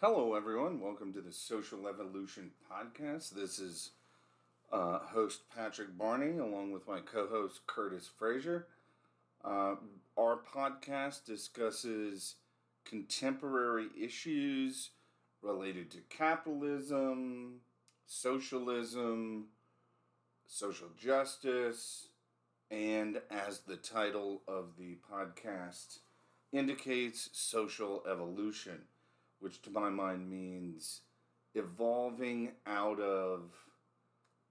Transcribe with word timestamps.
Hello, 0.00 0.34
everyone. 0.36 0.78
Welcome 0.78 1.12
to 1.14 1.20
the 1.20 1.32
Social 1.32 1.88
Evolution 1.88 2.52
Podcast. 2.70 3.30
This 3.30 3.58
is 3.58 3.90
uh, 4.72 5.00
host 5.00 5.40
Patrick 5.52 5.98
Barney, 5.98 6.38
along 6.38 6.70
with 6.70 6.86
my 6.86 7.00
co 7.00 7.26
host 7.26 7.66
Curtis 7.66 8.08
Frazier. 8.16 8.68
Uh, 9.44 9.74
our 10.16 10.38
podcast 10.38 11.24
discusses 11.24 12.36
contemporary 12.84 13.88
issues 14.00 14.90
related 15.42 15.90
to 15.90 15.98
capitalism, 16.10 17.54
socialism, 18.06 19.46
social 20.46 20.90
justice, 20.96 22.06
and 22.70 23.20
as 23.32 23.60
the 23.60 23.76
title 23.76 24.42
of 24.46 24.76
the 24.78 24.96
podcast 25.12 25.98
indicates, 26.52 27.30
social 27.32 28.04
evolution, 28.08 28.82
which 29.40 29.62
to 29.62 29.70
my 29.70 29.88
mind 29.88 30.30
means 30.30 31.00
evolving 31.54 32.52
out 32.66 33.00
of 33.00 33.50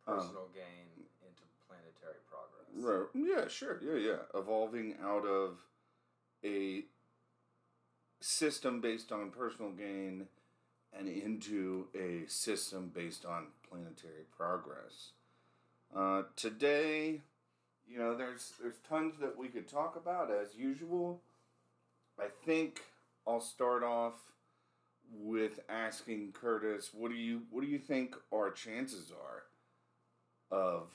personal 0.05 0.47
gain 0.53 1.05
into 1.21 1.43
planetary 1.67 2.21
progress. 2.29 2.67
Right. 2.73 3.07
Yeah, 3.13 3.47
sure. 3.47 3.79
Yeah, 3.83 3.99
yeah. 4.11 4.39
Evolving 4.39 4.95
out 5.03 5.25
of 5.25 5.57
a 6.43 6.83
system 8.21 8.81
based 8.81 9.11
on 9.11 9.31
personal 9.31 9.71
gain 9.71 10.27
and 10.97 11.07
into 11.07 11.87
a 11.93 12.27
system 12.27 12.91
based 12.93 13.25
on 13.25 13.47
planetary 13.69 14.25
progress. 14.35 15.11
Uh, 15.95 16.23
today, 16.35 17.21
you 17.87 17.97
know, 17.97 18.15
there's 18.15 18.53
there's 18.61 18.77
tons 18.87 19.15
that 19.19 19.37
we 19.37 19.47
could 19.47 19.67
talk 19.67 19.95
about 19.95 20.31
as 20.31 20.55
usual. 20.55 21.21
I 22.19 22.27
think 22.45 22.81
I'll 23.27 23.41
start 23.41 23.83
off 23.83 24.13
with 25.13 25.59
asking 25.69 26.33
Curtis, 26.33 26.91
what 26.93 27.11
do 27.11 27.17
you 27.17 27.43
what 27.49 27.61
do 27.61 27.67
you 27.67 27.79
think 27.79 28.15
our 28.33 28.51
chances 28.51 29.11
are 29.11 29.43
of 30.57 30.89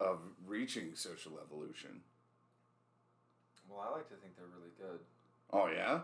of 0.00 0.18
reaching 0.46 0.94
social 0.94 1.38
evolution? 1.44 2.00
Well, 3.68 3.80
I 3.80 3.96
like 3.96 4.08
to 4.08 4.14
think 4.16 4.36
they're 4.36 4.46
really 4.46 4.74
good. 4.78 5.00
Oh 5.52 5.68
yeah. 5.68 6.00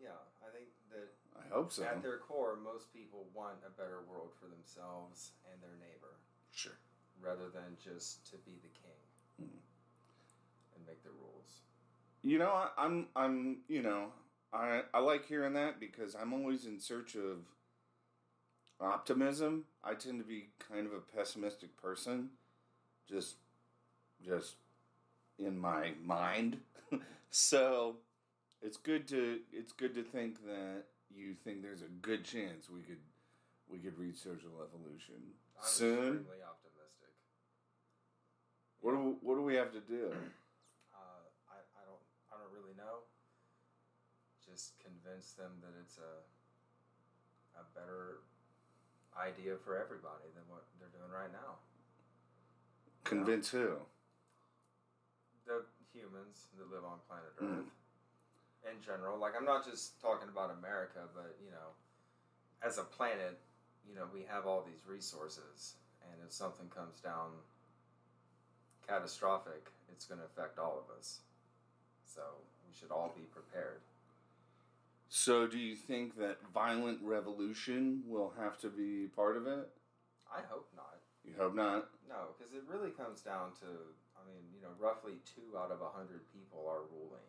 Yeah, 0.00 0.20
I 0.42 0.50
think 0.52 0.68
that. 0.90 1.08
I 1.36 1.54
hope 1.54 1.72
so. 1.72 1.84
At 1.84 2.02
their 2.02 2.18
core, 2.18 2.58
most 2.62 2.92
people 2.92 3.26
want 3.34 3.56
a 3.66 3.70
better 3.70 4.00
world 4.10 4.30
for 4.40 4.46
themselves 4.48 5.32
and 5.50 5.60
their 5.62 5.76
neighbor. 5.78 6.16
Sure. 6.52 6.76
Rather 7.20 7.48
than 7.52 7.76
just 7.82 8.26
to 8.30 8.36
be 8.44 8.52
the 8.62 8.72
king 8.72 9.48
mm. 9.48 9.60
and 10.76 10.86
make 10.86 11.02
the 11.02 11.10
rules. 11.10 11.60
You 12.22 12.38
know, 12.38 12.50
I, 12.50 12.68
I'm 12.78 13.06
I'm 13.14 13.58
you 13.68 13.82
know 13.82 14.08
I 14.52 14.82
I 14.94 15.00
like 15.00 15.26
hearing 15.26 15.54
that 15.54 15.80
because 15.80 16.14
I'm 16.14 16.32
always 16.32 16.66
in 16.66 16.80
search 16.80 17.14
of 17.14 17.38
optimism. 18.80 19.64
I 19.84 19.94
tend 19.94 20.18
to 20.18 20.24
be 20.24 20.48
kind 20.70 20.86
of 20.86 20.92
a 20.92 21.00
pessimistic 21.00 21.76
person, 21.76 22.30
just 23.08 23.36
just 24.24 24.56
in 25.38 25.58
my 25.58 25.92
mind. 26.02 26.58
so 27.30 27.96
it's 28.62 28.76
good 28.76 29.06
to 29.08 29.40
it's 29.52 29.72
good 29.72 29.94
to 29.94 30.02
think 30.02 30.44
that 30.46 30.84
you 31.14 31.34
think 31.44 31.62
there's 31.62 31.82
a 31.82 31.92
good 32.02 32.24
chance 32.24 32.68
we 32.70 32.80
could 32.80 33.00
we 33.68 33.78
could 33.78 33.98
reach 33.98 34.16
social 34.16 34.62
evolution 34.62 35.16
I'm 35.58 35.66
soon. 35.68 35.98
Extremely 35.98 36.42
optimistic. 36.42 37.12
What 38.80 38.92
do 38.92 39.16
what 39.20 39.34
do 39.36 39.42
we 39.42 39.54
have 39.56 39.72
to 39.72 39.80
do? 39.80 40.12
Uh, 40.94 41.26
I, 41.50 41.58
I 41.58 41.82
don't 41.86 42.04
I 42.32 42.38
don't 42.38 42.52
really 42.52 42.76
know. 42.76 43.06
Just 44.56 44.72
convince 44.80 45.36
them 45.36 45.52
that 45.60 45.76
it's 45.84 46.00
a 46.00 46.12
a 47.60 47.64
better 47.76 48.24
idea 49.12 49.52
for 49.60 49.76
everybody 49.76 50.32
than 50.32 50.48
what 50.48 50.64
they're 50.80 50.88
doing 50.96 51.12
right 51.12 51.28
now. 51.28 51.60
Convince 53.04 53.52
who? 53.52 53.76
The 55.44 55.60
humans 55.92 56.48
that 56.56 56.72
live 56.72 56.88
on 56.88 57.04
planet 57.04 57.36
hmm. 57.36 57.68
Earth. 57.68 57.72
In 58.64 58.80
general. 58.80 59.20
Like 59.20 59.36
I'm 59.36 59.44
not 59.44 59.68
just 59.68 60.00
talking 60.00 60.32
about 60.32 60.56
America, 60.56 61.04
but 61.12 61.36
you 61.44 61.52
know, 61.52 61.76
as 62.64 62.80
a 62.80 62.88
planet, 62.88 63.36
you 63.84 63.94
know, 63.94 64.08
we 64.08 64.24
have 64.24 64.46
all 64.48 64.64
these 64.64 64.88
resources 64.88 65.76
and 66.00 66.16
if 66.24 66.32
something 66.32 66.72
comes 66.72 66.96
down 67.04 67.28
catastrophic, 68.88 69.68
it's 69.92 70.06
going 70.06 70.20
to 70.20 70.24
affect 70.24 70.58
all 70.58 70.80
of 70.80 70.88
us. 70.96 71.20
So, 72.08 72.22
we 72.64 72.72
should 72.72 72.90
all 72.90 73.12
be 73.14 73.28
prepared. 73.28 73.84
So, 75.08 75.46
do 75.46 75.58
you 75.58 75.76
think 75.76 76.18
that 76.18 76.38
violent 76.52 76.98
revolution 77.02 78.02
will 78.06 78.32
have 78.38 78.58
to 78.58 78.68
be 78.68 79.06
part 79.14 79.36
of 79.36 79.46
it? 79.46 79.70
I 80.26 80.42
hope 80.50 80.68
not. 80.74 80.98
You 81.24 81.34
hope 81.38 81.54
not? 81.54 81.90
No, 82.08 82.34
because 82.34 82.52
it 82.54 82.62
really 82.66 82.90
comes 82.90 83.22
down 83.22 83.54
to, 83.62 83.68
I 84.18 84.22
mean, 84.26 84.42
you 84.54 84.62
know, 84.62 84.74
roughly 84.78 85.18
two 85.26 85.56
out 85.58 85.70
of 85.70 85.80
a 85.80 85.90
hundred 85.90 86.26
people 86.34 86.66
are 86.66 86.86
ruling. 86.90 87.26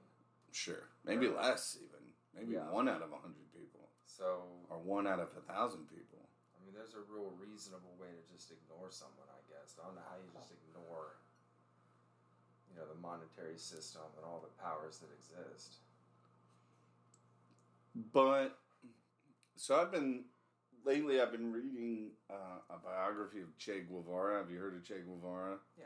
Sure. 0.52 0.90
Maybe 1.06 1.30
less, 1.30 1.78
even. 1.78 2.02
Maybe 2.34 2.54
Yeah. 2.58 2.70
one 2.70 2.90
out 2.90 3.02
of 3.02 3.12
a 3.14 3.18
hundred 3.18 3.46
people. 3.54 3.90
So, 4.06 4.50
Or 4.70 4.80
one 4.80 5.06
out 5.06 5.20
of 5.20 5.30
a 5.38 5.42
thousand 5.42 5.86
people. 5.90 6.26
I 6.58 6.64
mean, 6.66 6.74
there's 6.74 6.96
a 6.96 7.02
real 7.06 7.30
reasonable 7.38 7.94
way 8.02 8.10
to 8.10 8.24
just 8.34 8.52
ignore 8.52 8.90
someone, 8.90 9.30
I 9.30 9.42
guess. 9.50 9.78
I 9.78 9.86
don't 9.86 9.96
know 9.96 10.06
how 10.10 10.18
you 10.18 10.30
just 10.34 10.52
ignore, 10.52 11.18
you 12.70 12.76
know, 12.78 12.86
the 12.90 12.98
monetary 13.00 13.58
system 13.58 14.02
and 14.18 14.26
all 14.26 14.42
the 14.42 14.54
powers 14.62 14.98
that 15.00 15.14
exist. 15.14 15.78
But, 18.14 18.58
so 19.56 19.76
I've 19.76 19.92
been, 19.92 20.26
lately 20.86 21.20
I've 21.20 21.32
been 21.32 21.52
reading 21.52 22.12
uh, 22.30 22.60
a 22.70 22.78
biography 22.78 23.42
of 23.42 23.58
Che 23.58 23.82
Guevara. 23.90 24.38
Have 24.38 24.52
you 24.52 24.60
heard 24.60 24.76
of 24.76 24.84
Che 24.84 24.96
Guevara? 25.06 25.58
Yeah. 25.78 25.86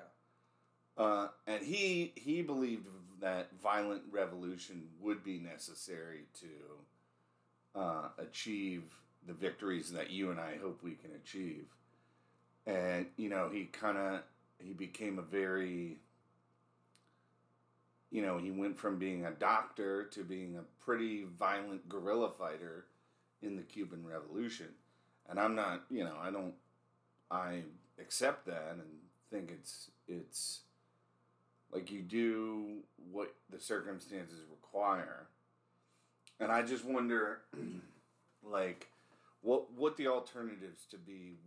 Uh, 0.98 1.30
and 1.48 1.64
he 1.64 2.12
he 2.16 2.42
believed 2.42 2.86
that 3.22 3.50
violent 3.64 4.04
revolution 4.12 4.84
would 5.00 5.24
be 5.24 5.40
necessary 5.40 6.26
to 6.40 7.80
uh, 7.80 8.10
achieve 8.18 8.84
the 9.26 9.34
victories 9.34 9.92
that 9.94 10.10
you 10.10 10.32
and 10.32 10.40
I 10.40 10.58
hope 10.62 10.84
we 10.84 10.92
can 10.92 11.12
achieve. 11.16 11.66
And 12.66 13.06
you 13.16 13.30
know, 13.30 13.50
he 13.52 13.66
kind 13.66 13.98
of 13.98 14.22
he 14.60 14.74
became 14.74 15.18
a 15.18 15.24
very 15.24 15.98
you 18.12 18.22
know, 18.22 18.38
he 18.38 18.52
went 18.52 18.78
from 18.78 19.00
being 19.00 19.26
a 19.26 19.32
doctor 19.32 20.04
to 20.04 20.24
being 20.24 20.58
a 20.58 20.84
pretty 20.84 21.26
violent 21.40 21.88
guerrilla 21.88 22.30
fighter 22.38 22.86
in 23.42 23.56
the 23.56 23.62
Cuban 23.64 24.06
Revolution. 24.06 24.68
And 25.30 25.40
I'm 25.40 25.56
not, 25.56 25.84
you 25.90 26.04
know, 26.04 26.16
I 26.22 26.30
don't 26.30 26.54
I 27.32 27.62
accept 28.00 28.46
that 28.48 28.72
and 28.74 28.82
think 29.32 29.52
it's 29.52 29.90
it's 30.08 30.60
like 31.72 31.90
you 31.90 32.02
do 32.02 32.80
what 33.12 33.34
the 33.50 33.60
circumstances 33.60 34.40
require. 34.50 35.28
And 36.42 36.52
I 36.52 36.64
just 36.64 36.84
wonder 36.84 37.40
like 38.44 38.90
what 39.42 39.72
what 39.72 39.96
the 39.96 40.08
alternatives 40.08 40.86
to 40.92 40.98
be 40.98 41.38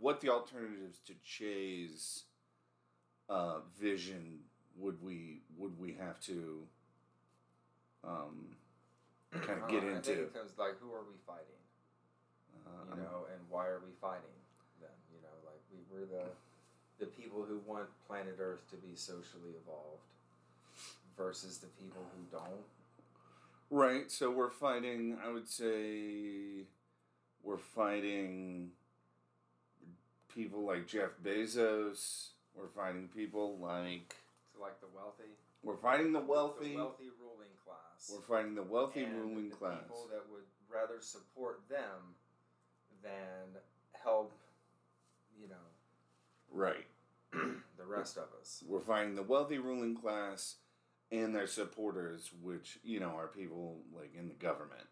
what 0.00 0.22
the 0.22 0.30
alternatives 0.30 1.00
to 1.06 1.12
Che's 1.22 2.24
uh, 3.28 3.58
vision 3.78 4.40
would 4.80 5.02
we 5.02 5.40
would 5.58 5.78
we 5.78 5.92
have 6.00 6.18
to 6.22 6.66
um, 8.04 8.56
kind 9.32 9.62
of 9.62 9.68
get 9.68 9.84
Uh, 9.84 9.86
I 9.88 9.96
into? 9.96 10.26
comes 10.34 10.56
like, 10.58 10.78
who 10.80 10.92
are 10.92 11.04
we 11.04 11.16
fighting? 11.26 11.60
Uh, 12.66 12.96
You 12.96 13.02
know, 13.02 13.26
and 13.32 13.40
why 13.48 13.66
are 13.66 13.80
we 13.84 13.92
fighting 14.00 14.36
them? 14.80 14.90
You 15.14 15.20
know, 15.22 15.36
like 15.44 15.60
we 15.72 15.80
were 15.92 16.06
the 16.06 16.24
the 16.98 17.06
people 17.06 17.42
who 17.44 17.58
want 17.66 17.86
planet 18.06 18.36
Earth 18.40 18.68
to 18.70 18.76
be 18.76 18.94
socially 18.94 19.54
evolved 19.62 20.02
versus 21.16 21.58
the 21.58 21.66
people 21.68 22.02
who 22.14 22.36
don't. 22.38 22.64
Right. 23.70 24.10
So 24.10 24.30
we're 24.30 24.50
fighting. 24.50 25.16
I 25.24 25.30
would 25.30 25.48
say 25.48 26.64
we're 27.42 27.56
fighting 27.58 28.70
people 30.34 30.64
like 30.64 30.86
Jeff 30.86 31.10
Bezos. 31.22 32.28
We're 32.54 32.68
fighting 32.68 33.08
people 33.14 33.56
like 33.58 34.16
like 34.60 34.80
the 34.80 34.88
wealthy, 34.94 35.32
we're 35.62 35.76
fighting 35.76 36.12
the 36.12 36.20
wealthy. 36.20 36.70
the 36.72 36.76
wealthy 36.76 37.10
ruling 37.20 37.54
class. 37.64 38.12
We're 38.12 38.36
fighting 38.36 38.54
the 38.54 38.62
wealthy 38.62 39.04
ruling 39.04 39.50
the 39.50 39.56
class. 39.56 39.82
People 39.82 40.08
that 40.10 40.24
would 40.30 40.44
rather 40.72 41.00
support 41.00 41.62
them 41.68 42.16
than 43.02 43.60
help, 43.92 44.32
you 45.40 45.48
know, 45.48 45.54
Right. 46.52 46.86
the 47.32 47.86
rest 47.86 48.16
of 48.16 48.24
us. 48.40 48.64
We're 48.66 48.80
fighting 48.80 49.14
the 49.14 49.22
wealthy 49.22 49.58
ruling 49.58 49.96
class 49.96 50.56
and 51.12 51.34
their 51.34 51.46
supporters, 51.46 52.30
which 52.42 52.78
you 52.82 52.98
know 53.00 53.14
are 53.16 53.28
people 53.28 53.78
like 53.94 54.12
in 54.18 54.28
the 54.28 54.34
government. 54.34 54.86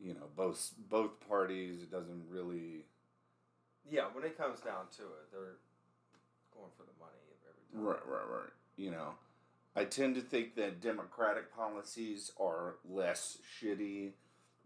You 0.00 0.14
know, 0.14 0.28
both 0.36 0.72
both 0.88 1.18
parties. 1.28 1.82
It 1.82 1.90
doesn't 1.90 2.22
really. 2.28 2.86
Yeah, 3.90 4.04
when 4.12 4.24
it 4.24 4.36
comes 4.38 4.60
down 4.60 4.86
to 4.98 5.02
it, 5.02 5.32
they're 5.32 5.58
going 6.54 6.70
for 6.76 6.84
the 6.84 6.94
money 7.00 7.18
every 7.48 7.64
time. 7.72 7.82
Right, 7.82 8.06
right, 8.06 8.42
right. 8.42 8.52
You 8.78 8.92
know, 8.92 9.14
I 9.76 9.84
tend 9.84 10.14
to 10.14 10.22
think 10.22 10.54
that 10.54 10.80
democratic 10.80 11.54
policies 11.54 12.32
are 12.40 12.76
less 12.88 13.38
shitty 13.60 14.12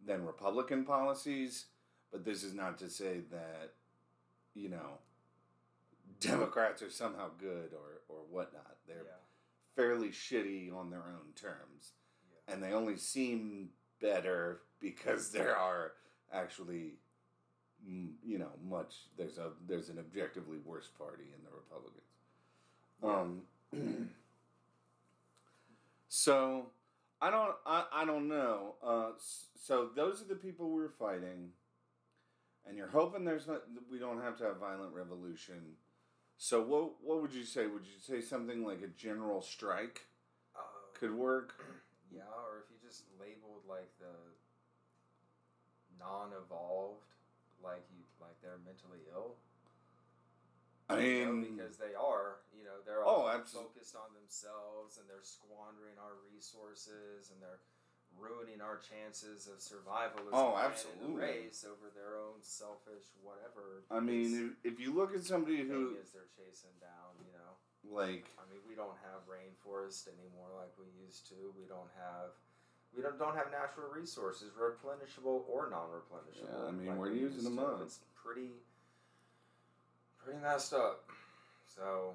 than 0.07 0.25
Republican 0.25 0.85
policies. 0.85 1.67
But 2.13 2.27
this 2.27 2.45
is 2.45 2.53
not 2.53 2.79
to 2.81 2.91
say 2.91 3.23
that, 3.31 3.73
you 4.55 4.69
know, 4.69 4.99
Democrats 6.21 6.83
are 6.83 6.91
somehow 6.91 7.31
good 7.41 7.71
or, 7.73 8.03
or 8.15 8.19
whatnot. 8.31 8.77
They're 8.87 8.97
yeah. 8.99 9.75
fairly 9.75 10.11
shitty 10.11 10.77
on 10.77 10.91
their 10.91 11.01
own 11.01 11.33
terms. 11.35 11.93
Yeah. 12.31 12.53
And 12.53 12.63
they 12.63 12.73
only 12.75 12.99
seem 12.99 13.71
better 13.99 14.61
because 14.79 15.31
there 15.31 15.57
are 15.57 15.93
actually, 16.31 16.97
you 17.83 18.39
know, 18.39 18.53
much, 18.69 18.95
there's 19.17 19.39
a 19.39 19.53
there's 19.67 19.89
an 19.89 19.99
objectively 19.99 20.59
worse 20.63 20.89
party 20.99 21.25
in 21.35 21.43
the 21.45 21.51
Republicans. 21.51 22.03
Um, 23.03 23.43
so 26.09 26.67
I 27.21 27.31
don't 27.31 27.55
I, 27.67 27.85
I 27.93 28.05
don't 28.05 28.29
know. 28.29 28.75
Uh, 28.83 29.11
so 29.57 29.91
those 29.95 30.21
are 30.23 30.27
the 30.27 30.35
people 30.35 30.71
we're 30.71 30.89
fighting, 30.89 31.51
and 32.67 32.77
you're 32.77 32.89
hoping 32.89 33.25
there's 33.25 33.47
not 33.47 33.63
we 33.91 33.99
don't 33.99 34.21
have 34.23 34.37
to 34.39 34.45
have 34.45 34.57
violent 34.59 34.95
revolution. 34.95 35.77
So 36.39 36.63
what 36.63 37.03
what 37.03 37.23
would 37.23 37.33
you 37.35 37.45
say? 37.45 37.67
Would 37.67 37.85
you 37.87 38.01
say 38.01 38.21
something 38.21 38.65
like 38.65 38.83
a 38.83 38.89
general 38.89 39.43
strike 39.43 40.07
Uh, 40.57 40.61
could 40.95 41.15
work? 41.15 41.55
Yeah, 42.15 42.29
or 42.45 42.61
if 42.61 42.69
you 42.71 42.77
just 42.87 43.05
labeled 43.19 43.65
like 43.67 43.89
the 43.99 44.13
non-evolved, 45.99 47.07
like 47.63 47.85
you 47.91 48.03
like 48.21 48.37
they're 48.43 48.59
mentally 48.65 49.01
ill. 49.13 49.37
I 50.89 51.01
you 51.01 51.25
know, 51.25 51.33
mean, 51.33 51.57
because 51.57 51.77
they 51.77 51.95
are, 51.95 52.37
know, 52.83 52.87
they're 52.87 53.05
Oh, 53.07 53.25
all 53.25 53.31
absol- 53.31 53.71
focused 53.71 53.95
on 53.95 54.11
themselves 54.19 54.99
and 54.99 55.07
they're 55.09 55.23
squandering 55.23 55.95
our 56.03 56.19
resources 56.35 57.31
and 57.31 57.39
they're 57.41 57.63
ruining 58.19 58.61
our 58.61 58.77
chances 58.77 59.49
of 59.49 59.63
survival 59.63 60.21
as 60.29 60.35
Oh, 60.37 60.53
a 60.53 60.67
absolutely. 60.69 61.17
race 61.17 61.65
over 61.65 61.89
their 61.95 62.19
own 62.19 62.43
selfish 62.43 63.09
whatever. 63.23 63.85
I 63.91 64.01
mean, 64.01 64.57
if, 64.63 64.75
if 64.75 64.81
you 64.81 64.93
look 64.93 65.15
at 65.15 65.25
somebody 65.25 65.65
who 65.65 65.97
is 65.97 66.11
they're 66.13 66.29
chasing 66.37 66.77
down, 66.81 67.17
you 67.25 67.33
know. 67.33 67.57
like 67.89 68.29
I 68.37 68.45
mean, 68.53 68.61
we 68.69 68.75
don't 68.75 68.99
have 69.09 69.25
rainforest 69.25 70.09
anymore 70.13 70.53
like 70.61 70.77
we 70.79 70.87
used 71.01 71.27
to. 71.31 71.55
We 71.57 71.65
don't 71.65 71.89
have 71.97 72.37
we 72.95 73.01
don't, 73.01 73.19
don't 73.19 73.35
have 73.35 73.51
natural 73.51 73.89
resources, 73.89 74.53
replenishable 74.53 75.49
or 75.49 75.71
non-replenishable. 75.71 76.53
Yeah, 76.53 76.69
I 76.69 76.71
mean, 76.71 76.87
like 76.89 76.99
we're 76.99 77.13
we 77.13 77.21
using 77.21 77.45
them 77.45 77.59
up. 77.59 77.81
It's 77.83 78.01
pretty 78.15 78.51
pretty 80.23 80.39
messed 80.41 80.75
up. 80.75 81.09
So 81.67 82.13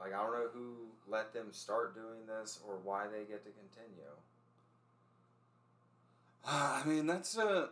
like 0.00 0.14
I 0.14 0.22
don't 0.22 0.32
know 0.32 0.48
who 0.52 0.74
let 1.06 1.32
them 1.32 1.48
start 1.52 1.94
doing 1.94 2.26
this 2.26 2.60
or 2.66 2.78
why 2.82 3.06
they 3.06 3.24
get 3.24 3.44
to 3.44 3.50
continue. 3.50 4.14
I 6.46 6.82
mean, 6.86 7.06
that's 7.06 7.36
uh, 7.36 7.68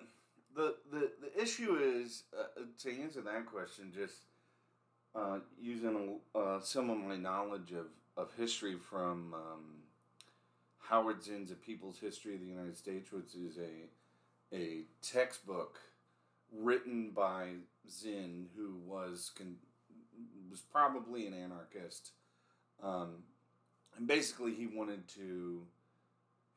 the 0.55 0.77
the 0.91 1.11
the 1.21 1.43
issue 1.43 1.77
is 1.77 2.25
uh, 2.39 2.63
to 2.83 3.01
answer 3.03 3.21
that 3.23 3.47
question. 3.47 3.93
Just 3.95 4.25
uh, 5.15 5.39
using 5.61 6.19
uh, 6.35 6.61
some 6.61 6.91
of 6.91 6.99
my 6.99 7.17
knowledge 7.17 7.73
of, 7.73 7.87
of 8.17 8.33
history 8.37 8.77
from 8.77 9.35
um, 9.35 9.65
Howard 10.79 11.23
Zinn's 11.23 11.51
A 11.51 11.55
People's 11.55 11.99
History 11.99 12.35
of 12.35 12.41
the 12.41 12.47
United 12.47 12.77
States, 12.77 13.13
which 13.13 13.35
is 13.35 13.59
a 13.59 14.55
a 14.55 14.83
textbook 15.03 15.81
written 16.53 17.11
by 17.11 17.49
Zinn, 17.91 18.47
who 18.57 18.77
was 18.87 19.31
con- 19.37 19.57
was 20.51 20.61
probably 20.61 21.27
an 21.27 21.35
anarchist, 21.35 22.11
um, 22.83 23.23
and 23.97 24.07
basically 24.07 24.53
he 24.53 24.67
wanted 24.67 25.07
to 25.09 25.63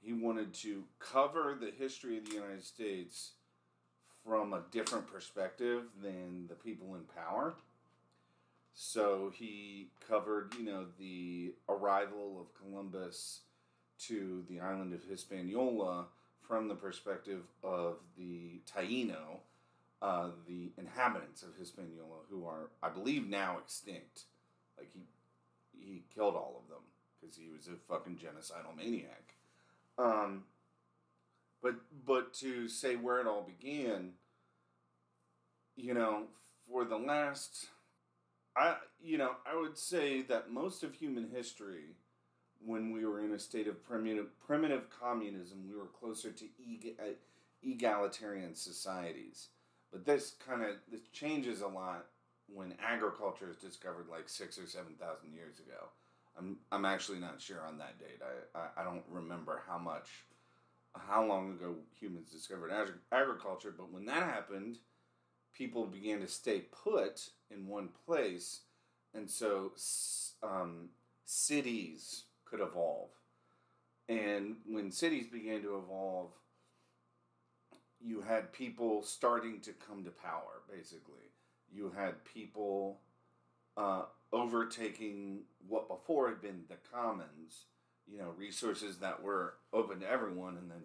he 0.01 0.13
wanted 0.13 0.53
to 0.53 0.83
cover 0.99 1.57
the 1.59 1.71
history 1.77 2.17
of 2.17 2.25
the 2.25 2.35
United 2.35 2.63
States 2.63 3.31
from 4.25 4.53
a 4.53 4.61
different 4.71 5.07
perspective 5.11 5.83
than 6.01 6.47
the 6.47 6.55
people 6.55 6.95
in 6.95 7.01
power. 7.03 7.55
So 8.73 9.31
he 9.35 9.87
covered, 10.07 10.53
you 10.57 10.63
know, 10.63 10.85
the 10.97 11.53
arrival 11.67 12.39
of 12.39 12.47
Columbus 12.53 13.41
to 14.03 14.45
the 14.49 14.61
island 14.61 14.93
of 14.93 15.03
Hispaniola 15.03 16.05
from 16.47 16.67
the 16.69 16.75
perspective 16.75 17.43
of 17.61 17.97
the 18.17 18.61
Taino, 18.73 19.41
uh, 20.01 20.29
the 20.47 20.71
inhabitants 20.77 21.43
of 21.43 21.49
Hispaniola, 21.59 22.19
who 22.29 22.45
are, 22.45 22.69
I 22.81 22.89
believe, 22.89 23.27
now 23.27 23.57
extinct. 23.57 24.23
Like 24.77 24.89
he, 24.93 25.01
he 25.79 26.03
killed 26.13 26.35
all 26.35 26.61
of 26.63 26.69
them 26.69 26.83
because 27.19 27.35
he 27.35 27.49
was 27.49 27.67
a 27.67 27.77
fucking 27.91 28.17
genocidal 28.17 28.75
maniac. 28.75 29.35
Um, 29.97 30.43
but 31.61 31.75
but 32.05 32.33
to 32.35 32.67
say 32.67 32.95
where 32.95 33.19
it 33.19 33.27
all 33.27 33.43
began, 33.43 34.11
you 35.75 35.93
know, 35.93 36.23
for 36.67 36.85
the 36.85 36.97
last, 36.97 37.67
I 38.55 38.75
you 39.01 39.17
know 39.17 39.31
I 39.45 39.59
would 39.59 39.77
say 39.77 40.21
that 40.23 40.51
most 40.51 40.83
of 40.83 40.93
human 40.93 41.29
history, 41.29 41.95
when 42.65 42.91
we 42.91 43.05
were 43.05 43.23
in 43.23 43.33
a 43.33 43.39
state 43.39 43.67
of 43.67 43.83
primitive 43.83 44.27
primitive 44.39 44.87
communism, 44.89 45.65
we 45.67 45.75
were 45.75 45.87
closer 45.87 46.31
to 46.31 46.45
uh, 46.99 47.13
egalitarian 47.63 48.55
societies. 48.55 49.49
But 49.91 50.05
this 50.05 50.35
kind 50.45 50.63
of 50.63 50.75
this 50.89 51.07
changes 51.11 51.61
a 51.61 51.67
lot 51.67 52.05
when 52.53 52.73
agriculture 52.83 53.49
is 53.49 53.57
discovered 53.57 54.07
like 54.09 54.29
six 54.29 54.57
or 54.57 54.67
seven 54.67 54.93
thousand 54.99 55.33
years 55.33 55.59
ago. 55.59 55.89
I'm 56.37 56.57
I'm 56.71 56.85
actually 56.85 57.19
not 57.19 57.41
sure 57.41 57.61
on 57.65 57.77
that 57.79 57.99
date. 57.99 58.21
I, 58.23 58.59
I, 58.59 58.81
I 58.81 58.83
don't 58.83 59.03
remember 59.09 59.61
how 59.67 59.77
much, 59.77 60.07
how 60.95 61.25
long 61.25 61.51
ago 61.51 61.75
humans 61.99 62.31
discovered 62.31 62.71
ag- 62.71 62.93
agriculture. 63.11 63.73
But 63.75 63.91
when 63.91 64.05
that 64.05 64.23
happened, 64.23 64.77
people 65.53 65.85
began 65.85 66.21
to 66.21 66.27
stay 66.27 66.65
put 66.83 67.29
in 67.51 67.67
one 67.67 67.89
place, 68.05 68.61
and 69.13 69.29
so 69.29 69.73
um, 70.43 70.89
cities 71.25 72.23
could 72.45 72.61
evolve. 72.61 73.09
And 74.07 74.55
when 74.65 74.91
cities 74.91 75.27
began 75.27 75.61
to 75.63 75.77
evolve, 75.77 76.31
you 77.99 78.21
had 78.21 78.53
people 78.53 79.03
starting 79.03 79.59
to 79.61 79.71
come 79.73 80.03
to 80.05 80.09
power. 80.09 80.61
Basically, 80.71 81.33
you 81.73 81.93
had 81.97 82.23
people. 82.25 82.99
Uh, 83.77 84.03
overtaking 84.31 85.41
what 85.67 85.87
before 85.87 86.29
had 86.29 86.41
been 86.41 86.63
the 86.69 86.75
commons, 86.91 87.65
you 88.07 88.17
know, 88.17 88.33
resources 88.37 88.97
that 88.97 89.21
were 89.21 89.55
open 89.73 89.99
to 89.99 90.09
everyone, 90.09 90.57
and 90.57 90.69
then 90.69 90.83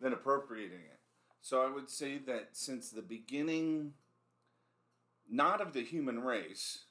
then 0.00 0.12
appropriating 0.12 0.80
it. 0.80 0.98
So 1.40 1.62
I 1.62 1.72
would 1.72 1.88
say 1.88 2.18
that 2.18 2.50
since 2.52 2.90
the 2.90 3.02
beginning, 3.02 3.92
not 5.30 5.60
of 5.60 5.72
the 5.72 5.82
human 5.82 6.20
race, 6.20 6.84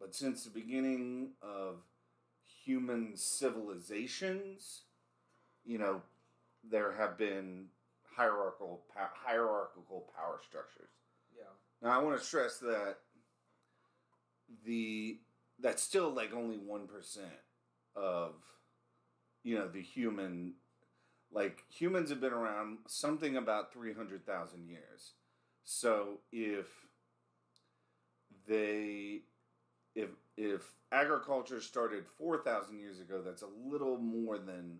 but 0.00 0.14
since 0.14 0.44
the 0.44 0.50
beginning 0.50 1.30
of 1.42 1.76
human 2.64 3.16
civilizations, 3.16 4.82
you 5.64 5.78
know, 5.78 6.02
there 6.68 6.92
have 6.92 7.16
been 7.16 7.66
hierarchical 8.16 8.82
hierarchical 8.94 10.10
power 10.16 10.40
structures. 10.46 10.90
Now 11.82 11.98
I 11.98 12.02
want 12.02 12.18
to 12.18 12.24
stress 12.24 12.58
that 12.58 12.96
the 14.64 15.18
that's 15.58 15.82
still 15.82 16.10
like 16.10 16.34
only 16.34 16.56
one 16.56 16.86
percent 16.86 17.28
of 17.96 18.34
you 19.42 19.58
know 19.58 19.68
the 19.68 19.82
human 19.82 20.54
like 21.32 21.62
humans 21.68 22.10
have 22.10 22.20
been 22.20 22.32
around 22.32 22.78
something 22.86 23.36
about 23.36 23.72
three 23.72 23.94
hundred 23.94 24.26
thousand 24.26 24.68
years. 24.68 25.12
So 25.64 26.18
if 26.32 26.66
they 28.48 29.22
if 29.94 30.10
if 30.36 30.62
agriculture 30.92 31.60
started 31.60 32.04
four 32.18 32.38
thousand 32.38 32.80
years 32.80 33.00
ago, 33.00 33.22
that's 33.24 33.42
a 33.42 33.70
little 33.70 33.98
more 33.98 34.38
than 34.38 34.78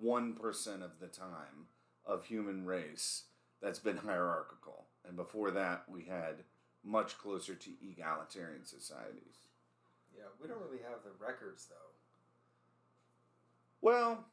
one 0.00 0.34
percent 0.34 0.82
of 0.82 0.98
the 1.00 1.08
time 1.08 1.66
of 2.06 2.24
human 2.24 2.64
race 2.64 3.24
that's 3.60 3.78
been 3.80 3.96
hierarchical. 3.96 4.86
And 5.08 5.16
before 5.16 5.50
that 5.52 5.84
we 5.88 6.04
had 6.04 6.44
much 6.84 7.18
closer 7.18 7.54
to 7.54 7.70
egalitarian 7.82 8.64
societies. 8.64 9.46
Yeah, 10.14 10.24
we 10.40 10.46
don't 10.48 10.60
really 10.60 10.82
have 10.82 11.02
the 11.02 11.24
records 11.24 11.66
though. 11.66 11.74
Well, 13.80 14.24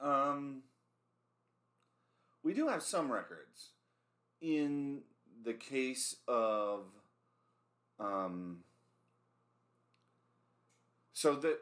um, 0.00 0.62
we 2.42 2.52
do 2.54 2.68
have 2.68 2.82
some 2.82 3.10
records. 3.12 3.70
In 4.40 5.02
the 5.44 5.52
case 5.54 6.16
of, 6.26 6.86
um, 8.00 8.64
so 11.12 11.36
that 11.36 11.58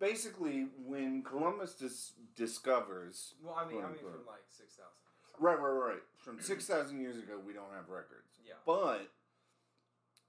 basically 0.00 0.66
when 0.84 1.22
Columbus 1.22 1.74
dis- 1.74 2.12
discovers, 2.34 3.34
Well, 3.42 3.54
I 3.54 3.68
mean, 3.68 3.78
I 3.84 3.88
mean 3.88 3.98
from 3.98 4.26
like 4.26 4.42
six 4.48 4.74
thousand. 4.74 4.90
right, 5.38 5.58
right, 5.60 5.92
right, 5.92 6.02
from 6.24 6.40
six 6.40 6.66
thousand 6.66 7.00
years 7.00 7.16
ago, 7.16 7.34
we 7.44 7.52
don't 7.52 7.72
have 7.74 7.88
records. 7.88 8.40
Yeah. 8.46 8.54
But 8.66 9.10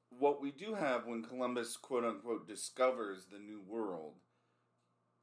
what 0.10 0.42
we 0.42 0.52
do 0.52 0.74
have 0.76 1.06
when 1.06 1.24
Columbus, 1.24 1.78
quote 1.78 2.04
unquote, 2.04 2.48
discovers 2.48 3.26
the 3.26 3.40
New 3.40 3.62
World 3.68 4.14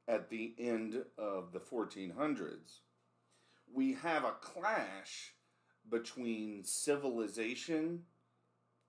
at 0.07 0.29
the 0.29 0.53
end 0.57 1.03
of 1.17 1.53
the 1.53 1.59
1400s, 1.59 2.79
we 3.73 3.93
have 3.93 4.25
a 4.25 4.33
clash 4.41 5.33
between 5.89 6.63
civilization, 6.63 8.03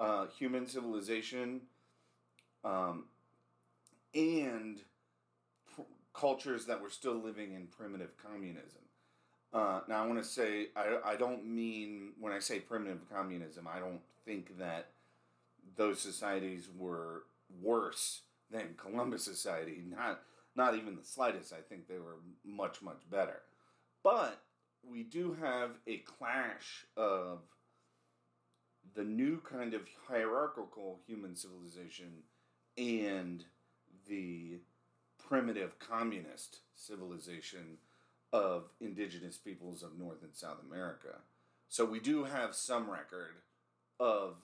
uh, 0.00 0.26
human 0.26 0.66
civilization, 0.66 1.62
um, 2.64 3.04
and 4.14 4.80
pr- 5.74 5.82
cultures 6.12 6.66
that 6.66 6.80
were 6.80 6.90
still 6.90 7.14
living 7.14 7.52
in 7.52 7.66
primitive 7.66 8.16
communism. 8.16 8.82
Uh, 9.54 9.80
now, 9.88 10.02
I 10.02 10.06
want 10.06 10.20
to 10.20 10.28
say, 10.28 10.66
I, 10.74 11.12
I 11.12 11.16
don't 11.16 11.46
mean, 11.46 12.10
when 12.18 12.32
I 12.32 12.40
say 12.40 12.58
primitive 12.58 13.08
communism, 13.08 13.68
I 13.72 13.78
don't 13.78 14.00
think 14.24 14.58
that 14.58 14.88
those 15.76 16.00
societies 16.00 16.68
were 16.76 17.22
worse 17.62 18.22
than 18.50 18.74
Columbus 18.76 19.24
Society. 19.24 19.80
Not, 19.88 20.20
not 20.56 20.74
even 20.74 20.96
the 20.96 21.04
slightest. 21.04 21.52
I 21.52 21.60
think 21.68 21.88
they 21.88 21.98
were 21.98 22.18
much, 22.44 22.82
much 22.82 23.02
better. 23.10 23.40
But 24.02 24.40
we 24.88 25.02
do 25.02 25.36
have 25.40 25.70
a 25.86 25.98
clash 25.98 26.86
of 26.96 27.40
the 28.94 29.02
new 29.02 29.40
kind 29.40 29.74
of 29.74 29.82
hierarchical 30.08 31.00
human 31.06 31.34
civilization 31.34 32.22
and 32.76 33.44
the 34.08 34.58
primitive 35.28 35.78
communist 35.78 36.58
civilization 36.76 37.78
of 38.34 38.64
indigenous 38.80 39.36
peoples 39.36 39.84
of 39.84 39.96
North 39.96 40.24
and 40.24 40.34
South 40.34 40.58
America. 40.68 41.22
So 41.68 41.84
we 41.84 42.00
do 42.00 42.24
have 42.24 42.52
some 42.52 42.90
record 42.90 43.36
of 44.00 44.34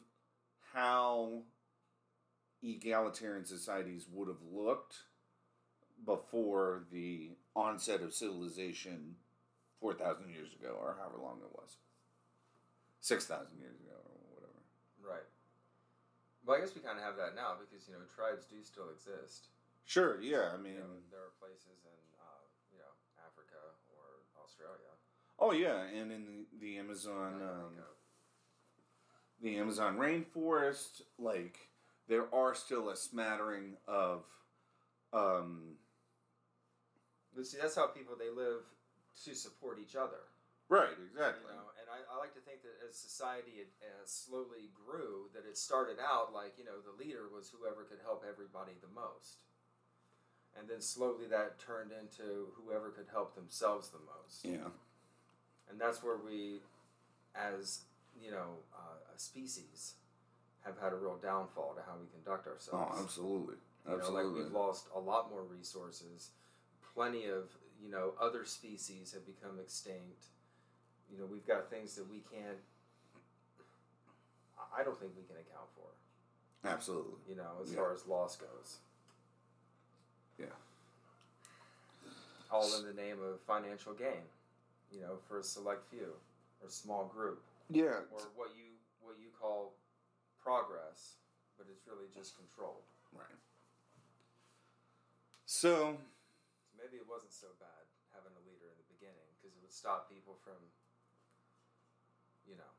how 0.72 1.42
egalitarian 2.62 3.44
societies 3.44 4.06
would 4.12 4.28
have 4.28 4.42
looked 4.48 4.94
before 6.06 6.84
the 6.92 7.32
onset 7.56 8.00
of 8.00 8.14
civilization 8.14 9.16
4,000 9.80 10.30
years 10.30 10.54
ago, 10.54 10.78
or 10.78 10.94
however 11.00 11.18
long 11.20 11.40
it 11.42 11.50
was. 11.50 11.76
6,000 13.00 13.58
years 13.58 13.80
ago, 13.80 13.98
or 14.06 14.14
whatever. 14.38 14.60
Right. 15.02 15.26
Well, 16.46 16.56
I 16.56 16.60
guess 16.60 16.76
we 16.76 16.80
kind 16.80 16.96
of 16.96 17.04
have 17.04 17.16
that 17.16 17.34
now 17.34 17.58
because 17.58 17.88
you 17.88 17.96
know 17.96 18.06
tribes 18.14 18.46
do 18.46 18.62
still 18.62 18.92
exist. 18.94 19.50
Sure, 19.82 20.20
yeah, 20.22 20.54
I 20.54 20.60
mean. 20.60 20.78
You 20.78 20.84
know, 20.84 21.00
there 21.10 21.24
are 21.24 21.34
places 21.40 21.80
in 21.82 22.00
uh, 22.20 22.44
you 22.70 22.78
know 22.78 22.92
Africa 23.24 23.60
or 23.96 24.24
Australia. 24.50 24.90
Oh, 25.38 25.52
yeah, 25.52 25.86
and 25.98 26.10
in 26.10 26.24
the, 26.26 26.58
the 26.60 26.78
Amazon. 26.78 27.40
Um, 27.40 27.78
the 29.42 29.56
Amazon 29.56 29.96
rainforest, 29.96 31.02
like 31.18 31.56
there 32.08 32.26
are 32.34 32.54
still 32.54 32.90
a 32.90 32.96
smattering 32.96 33.76
of 33.88 34.24
um 35.12 35.78
But 37.34 37.46
see, 37.46 37.58
that's 37.60 37.74
how 37.74 37.86
people 37.86 38.14
they 38.18 38.28
live 38.30 38.62
to 39.24 39.34
support 39.34 39.78
each 39.80 39.96
other. 39.96 40.28
right, 40.68 40.92
exactly. 41.08 41.48
You 41.48 41.56
know, 41.56 41.72
and 41.80 41.88
I, 41.88 42.04
I 42.12 42.18
like 42.20 42.34
to 42.34 42.40
think 42.44 42.62
that 42.62 42.76
as 42.86 42.94
society 42.94 43.64
it, 43.64 43.72
uh, 43.80 44.04
slowly 44.04 44.70
grew, 44.76 45.32
that 45.34 45.48
it 45.48 45.56
started 45.56 45.96
out 45.98 46.34
like 46.34 46.58
you 46.58 46.64
know 46.64 46.78
the 46.84 46.92
leader 47.02 47.32
was 47.32 47.48
whoever 47.48 47.88
could 47.88 48.04
help 48.04 48.24
everybody 48.28 48.76
the 48.84 48.92
most, 48.92 49.40
and 50.58 50.68
then 50.68 50.80
slowly 50.80 51.26
that 51.26 51.58
turned 51.58 51.92
into 51.92 52.48
whoever 52.54 52.90
could 52.90 53.06
help 53.10 53.34
themselves 53.34 53.88
the 53.90 53.98
most, 53.98 54.44
Yeah. 54.44 54.70
and 55.68 55.80
that's 55.80 56.02
where 56.02 56.16
we, 56.16 56.62
as 57.34 57.80
you 58.20 58.30
know, 58.30 58.58
uh, 58.74 59.14
a 59.14 59.18
species, 59.18 59.94
have 60.64 60.78
had 60.78 60.92
a 60.92 60.96
real 60.96 61.16
downfall 61.16 61.74
to 61.74 61.82
how 61.82 61.96
we 61.96 62.06
conduct 62.08 62.46
ourselves. 62.46 62.68
Oh, 62.74 62.76
ourselves. 62.90 63.02
absolutely. 63.04 63.54
You 63.86 63.90
know, 63.92 63.96
Absolutely. 63.98 64.24
like 64.32 64.44
we've 64.44 64.52
lost 64.52 64.88
a 64.94 65.00
lot 65.00 65.30
more 65.30 65.42
resources. 65.44 66.30
Plenty 66.94 67.26
of 67.26 67.56
you 67.80 67.88
know 67.88 68.12
other 68.20 68.44
species 68.44 69.12
have 69.12 69.24
become 69.24 69.58
extinct. 69.58 70.26
You 71.10 71.18
know, 71.18 71.24
we've 71.26 71.46
got 71.46 71.70
things 71.70 71.94
that 71.96 72.08
we 72.10 72.20
can't. 72.20 72.58
I- 74.58 74.80
I 74.80 74.84
don't 74.84 74.98
think 75.00 75.16
we 75.16 75.22
can 75.24 75.36
account 75.36 75.70
for. 75.74 75.86
absolutely. 76.62 77.18
You 77.26 77.36
know, 77.36 77.58
as 77.62 77.70
Yeah. 77.72 77.76
far 77.78 77.92
as 77.92 78.06
loss 78.06 78.36
goes. 78.36 78.80
Yeah. 80.40 80.46
All 82.50 82.66
in 82.78 82.84
the 82.86 82.94
name 82.94 83.18
of 83.22 83.40
financial 83.46 83.92
gain. 83.92 84.24
You 84.90 85.00
know, 85.02 85.18
for 85.28 85.38
a 85.38 85.42
select 85.44 85.86
few 85.88 86.14
or 86.62 86.68
small 86.68 87.04
group, 87.06 87.42
Yeah. 87.70 88.02
or 88.10 88.26
what 88.34 88.50
you 88.58 88.74
what 89.00 89.14
you 89.22 89.30
call 89.40 89.72
progress, 90.42 91.14
but 91.56 91.66
it's 91.70 91.86
really 91.86 92.08
just 92.12 92.36
control. 92.36 92.82
Right. 93.14 93.38
So 95.46 95.94
So 95.94 95.98
maybe 96.76 96.96
it 96.96 97.06
wasn't 97.08 97.32
so 97.32 97.46
bad 97.60 97.86
having 98.14 98.32
a 98.34 98.42
leader 98.48 98.66
in 98.66 98.76
the 98.82 98.88
beginning 98.98 99.30
because 99.38 99.54
it 99.54 99.62
would 99.62 99.72
stop 99.72 100.10
people 100.10 100.34
from, 100.42 100.58
you 102.50 102.56
know, 102.58 102.72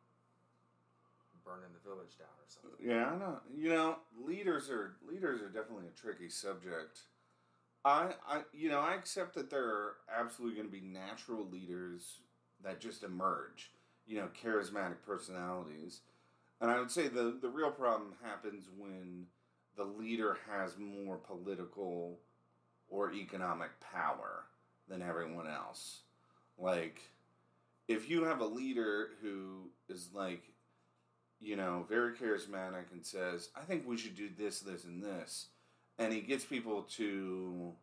burning 1.46 1.72
the 1.72 1.80
village 1.88 2.18
down 2.20 2.36
or 2.36 2.48
something. 2.48 2.76
yeah, 2.84 3.12
I 3.12 3.16
know. 3.18 3.40
You 3.56 3.70
know, 3.70 3.96
leaders 4.20 4.70
are 4.70 4.96
leaders 5.08 5.42
are 5.42 5.50
definitely 5.50 5.88
a 5.88 5.96
tricky 5.96 6.28
subject. 6.30 7.08
I, 7.84 8.12
I, 8.28 8.42
you 8.54 8.70
know, 8.70 8.80
I 8.80 8.94
accept 8.96 9.36
that 9.36 9.50
there 9.50 9.66
are 9.66 9.96
absolutely 10.16 10.58
going 10.58 10.68
to 10.72 10.74
be 10.82 10.86
natural 10.86 11.48
leaders 11.50 12.20
that 12.64 12.80
just 12.80 13.04
emerge. 13.04 13.72
You 14.06 14.18
know, 14.18 14.30
charismatic 14.44 14.98
personalities, 15.06 16.02
and 16.60 16.70
I 16.70 16.80
would 16.80 16.92
say 16.92 17.08
the 17.08 17.38
the 17.42 17.50
real 17.50 17.72
problem 17.72 18.14
happens 18.24 18.66
when 18.78 19.28
the 19.78 19.84
leader 19.86 20.38
has 20.50 20.78
more 20.78 21.18
political 21.18 22.20
or 22.90 23.14
economic 23.14 23.70
power 23.80 24.46
than 24.90 25.02
everyone 25.02 25.48
else. 25.48 26.02
Like, 26.58 27.02
if 27.88 28.10
you 28.10 28.24
have 28.26 28.42
a 28.42 28.46
leader 28.46 29.12
who 29.22 29.70
is 29.90 30.10
like, 30.14 30.44
you 31.40 31.56
know, 31.56 31.86
very 31.90 32.14
charismatic 32.14 32.92
and 32.92 33.06
says, 33.06 33.50
I 33.56 33.62
think 33.62 33.88
we 33.88 33.98
should 33.98 34.16
do 34.16 34.30
this, 34.38 34.60
this, 34.60 34.84
and 34.84 35.04
this, 35.04 35.48
and 36.02 36.12
he 36.12 36.22
gets 36.22 36.44
people 36.44 36.82
to 36.98 37.74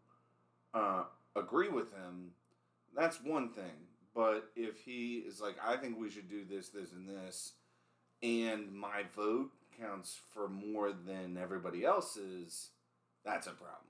uh, 0.74 1.04
agree 1.36 1.68
with 1.68 1.92
him, 1.92 2.32
that's 2.96 3.22
one 3.22 3.50
thing. 3.50 3.86
But 4.14 4.50
if 4.56 4.80
he 4.80 5.18
is 5.18 5.40
like, 5.40 5.54
I 5.64 5.76
think 5.76 5.98
we 5.98 6.10
should 6.10 6.28
do 6.28 6.44
this, 6.44 6.68
this, 6.68 6.92
and 6.92 7.08
this, 7.08 7.52
and 8.22 8.72
my 8.72 9.04
vote 9.14 9.50
counts 9.80 10.18
for 10.34 10.48
more 10.48 10.90
than 10.90 11.38
everybody 11.40 11.84
else's, 11.84 12.70
that's 13.24 13.46
a 13.46 13.50
problem 13.50 13.84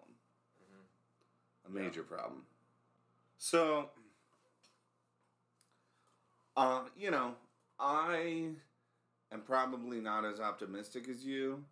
Mm-hmm. 0.62 1.78
a 1.78 1.82
major 1.82 2.02
problem. 2.02 2.42
So, 3.38 3.88
uh, 6.56 6.82
you 6.98 7.10
know, 7.10 7.34
I 7.80 8.48
am 9.32 9.40
probably 9.46 10.00
not 10.00 10.24
as 10.26 10.40
optimistic 10.40 11.08
as 11.08 11.24
you. 11.24 11.64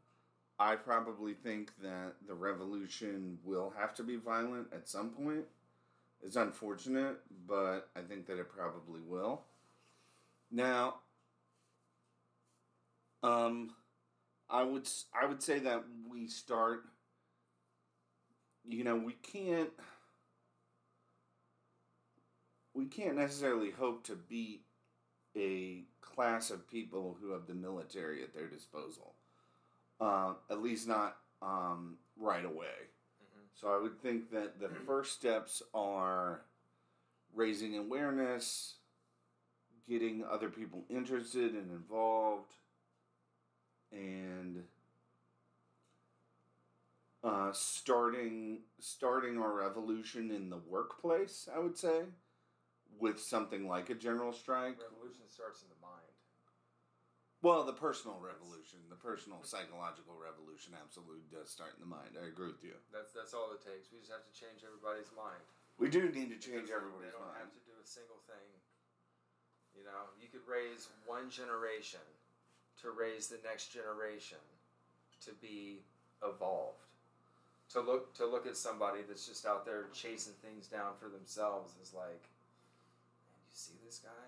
I 0.58 0.76
probably 0.76 1.34
think 1.34 1.72
that 1.82 2.14
the 2.26 2.34
revolution 2.34 3.38
will 3.44 3.72
have 3.78 3.94
to 3.96 4.02
be 4.02 4.16
violent 4.16 4.68
at 4.72 4.88
some 4.88 5.10
point. 5.10 5.44
It's 6.22 6.36
unfortunate, 6.36 7.18
but 7.46 7.88
I 7.94 8.00
think 8.00 8.26
that 8.26 8.38
it 8.38 8.48
probably 8.48 9.00
will. 9.06 9.42
Now, 10.50 10.96
um, 13.22 13.70
I 14.48 14.62
would 14.62 14.88
I 15.20 15.26
would 15.26 15.42
say 15.42 15.58
that 15.58 15.84
we 16.08 16.28
start 16.28 16.84
you 18.68 18.84
know, 18.84 18.96
we 18.96 19.12
can't 19.12 19.70
we 22.74 22.86
can't 22.86 23.16
necessarily 23.16 23.70
hope 23.70 24.04
to 24.04 24.16
beat 24.16 24.62
a 25.36 25.84
class 26.00 26.50
of 26.50 26.68
people 26.68 27.16
who 27.20 27.32
have 27.32 27.46
the 27.46 27.54
military 27.54 28.22
at 28.22 28.34
their 28.34 28.46
disposal. 28.46 29.15
Uh, 30.00 30.34
at 30.50 30.62
least 30.62 30.86
not 30.86 31.16
um, 31.40 31.96
right 32.18 32.44
away. 32.44 32.66
Mm-hmm. 32.66 33.46
So 33.54 33.68
I 33.68 33.80
would 33.80 34.00
think 34.02 34.30
that 34.30 34.60
the 34.60 34.68
first 34.86 35.12
steps 35.12 35.62
are 35.74 36.42
raising 37.34 37.76
awareness, 37.76 38.74
getting 39.88 40.24
other 40.30 40.48
people 40.48 40.84
interested 40.90 41.52
and 41.54 41.70
involved, 41.70 42.52
and 43.92 44.64
uh, 47.24 47.50
starting 47.52 48.58
starting 48.78 49.38
our 49.38 49.52
revolution 49.52 50.30
in 50.30 50.50
the 50.50 50.58
workplace. 50.68 51.48
I 51.54 51.58
would 51.58 51.76
say 51.76 52.02
with 52.98 53.20
something 53.20 53.68
like 53.68 53.90
a 53.90 53.94
general 53.94 54.32
strike. 54.32 54.78
Revolution 54.80 55.28
starts 55.28 55.62
in 55.62 55.68
the 55.68 55.80
mind. 55.82 56.05
Well, 57.46 57.62
the 57.62 57.78
personal 57.78 58.18
revolution, 58.18 58.82
the 58.90 58.98
personal 58.98 59.38
psychological 59.46 60.18
revolution, 60.18 60.74
absolutely 60.74 61.30
does 61.30 61.46
start 61.46 61.78
in 61.78 61.80
the 61.86 61.86
mind. 61.86 62.18
I 62.18 62.26
agree 62.26 62.50
with 62.50 62.66
you. 62.66 62.74
That's 62.90 63.14
that's 63.14 63.38
all 63.38 63.54
it 63.54 63.62
takes. 63.62 63.86
We 63.94 64.02
just 64.02 64.10
have 64.10 64.26
to 64.26 64.34
change 64.34 64.66
everybody's 64.66 65.14
mind. 65.14 65.38
We 65.78 65.86
do 65.86 66.10
need 66.10 66.34
to 66.34 66.40
change 66.42 66.66
Because 66.66 66.74
everybody's 66.74 67.14
They 67.14 67.22
don't 67.22 67.30
mind. 67.30 67.46
have 67.46 67.54
to 67.54 67.62
do 67.62 67.78
a 67.78 67.86
single 67.86 68.18
thing. 68.26 68.50
You 69.78 69.86
know, 69.86 70.10
you 70.18 70.26
could 70.26 70.42
raise 70.42 70.90
one 71.06 71.30
generation 71.30 72.02
to 72.82 72.90
raise 72.90 73.30
the 73.30 73.38
next 73.46 73.70
generation 73.70 74.42
to 75.22 75.30
be 75.38 75.86
evolved. 76.26 76.82
To 77.74 77.80
look 77.80 78.10
to 78.18 78.26
look 78.26 78.50
at 78.50 78.58
somebody 78.58 79.06
that's 79.06 79.22
just 79.22 79.46
out 79.46 79.62
there 79.62 79.86
chasing 79.94 80.34
things 80.42 80.66
down 80.66 80.98
for 80.98 81.06
themselves 81.06 81.78
is 81.78 81.94
like, 81.94 82.26
man, 83.22 83.38
you 83.46 83.54
see 83.54 83.78
this 83.86 84.02
guy? 84.02 84.26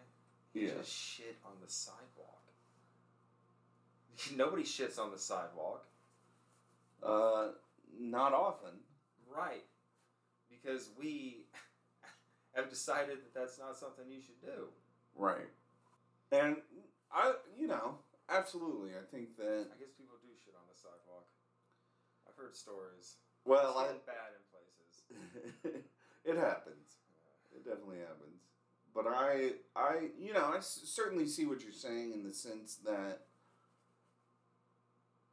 He 0.54 0.70
Yeah. 0.70 0.78
just 0.78 0.94
shit 0.94 1.34
on 1.42 1.58
the 1.58 1.66
sidewalk. 1.66 2.17
Nobody 4.36 4.62
shits 4.64 4.98
on 4.98 5.10
the 5.10 5.18
sidewalk. 5.18 5.86
Uh, 7.02 7.48
not 7.98 8.32
often. 8.32 8.70
Right. 9.32 9.64
Because 10.50 10.90
we 10.98 11.44
have 12.54 12.68
decided 12.68 13.18
that 13.18 13.34
that's 13.34 13.58
not 13.58 13.76
something 13.76 14.04
you 14.10 14.20
should 14.20 14.40
do. 14.40 14.66
Right. 15.14 15.48
And 16.32 16.56
I, 17.12 17.32
you 17.58 17.66
know, 17.66 17.96
absolutely. 18.28 18.90
I 18.90 19.04
think 19.10 19.36
that. 19.36 19.66
I 19.72 19.78
guess 19.78 19.92
people 19.96 20.16
do 20.22 20.28
shit 20.44 20.54
on 20.54 20.66
the 20.70 20.76
sidewalk. 20.78 21.26
I've 22.28 22.36
heard 22.36 22.56
stories. 22.56 23.16
Well, 23.44 23.78
it's 23.90 24.00
I. 24.08 24.12
bad 24.12 24.30
in 24.34 24.42
places. 24.50 25.84
it 26.24 26.36
happens. 26.36 26.96
It 27.54 27.64
definitely 27.64 27.98
happens. 27.98 28.42
But 28.94 29.06
I, 29.06 29.52
I, 29.76 30.08
you 30.18 30.32
know, 30.32 30.50
I 30.52 30.58
s- 30.58 30.80
certainly 30.84 31.26
see 31.26 31.46
what 31.46 31.62
you're 31.62 31.72
saying 31.72 32.12
in 32.12 32.24
the 32.24 32.32
sense 32.32 32.76
that 32.84 33.20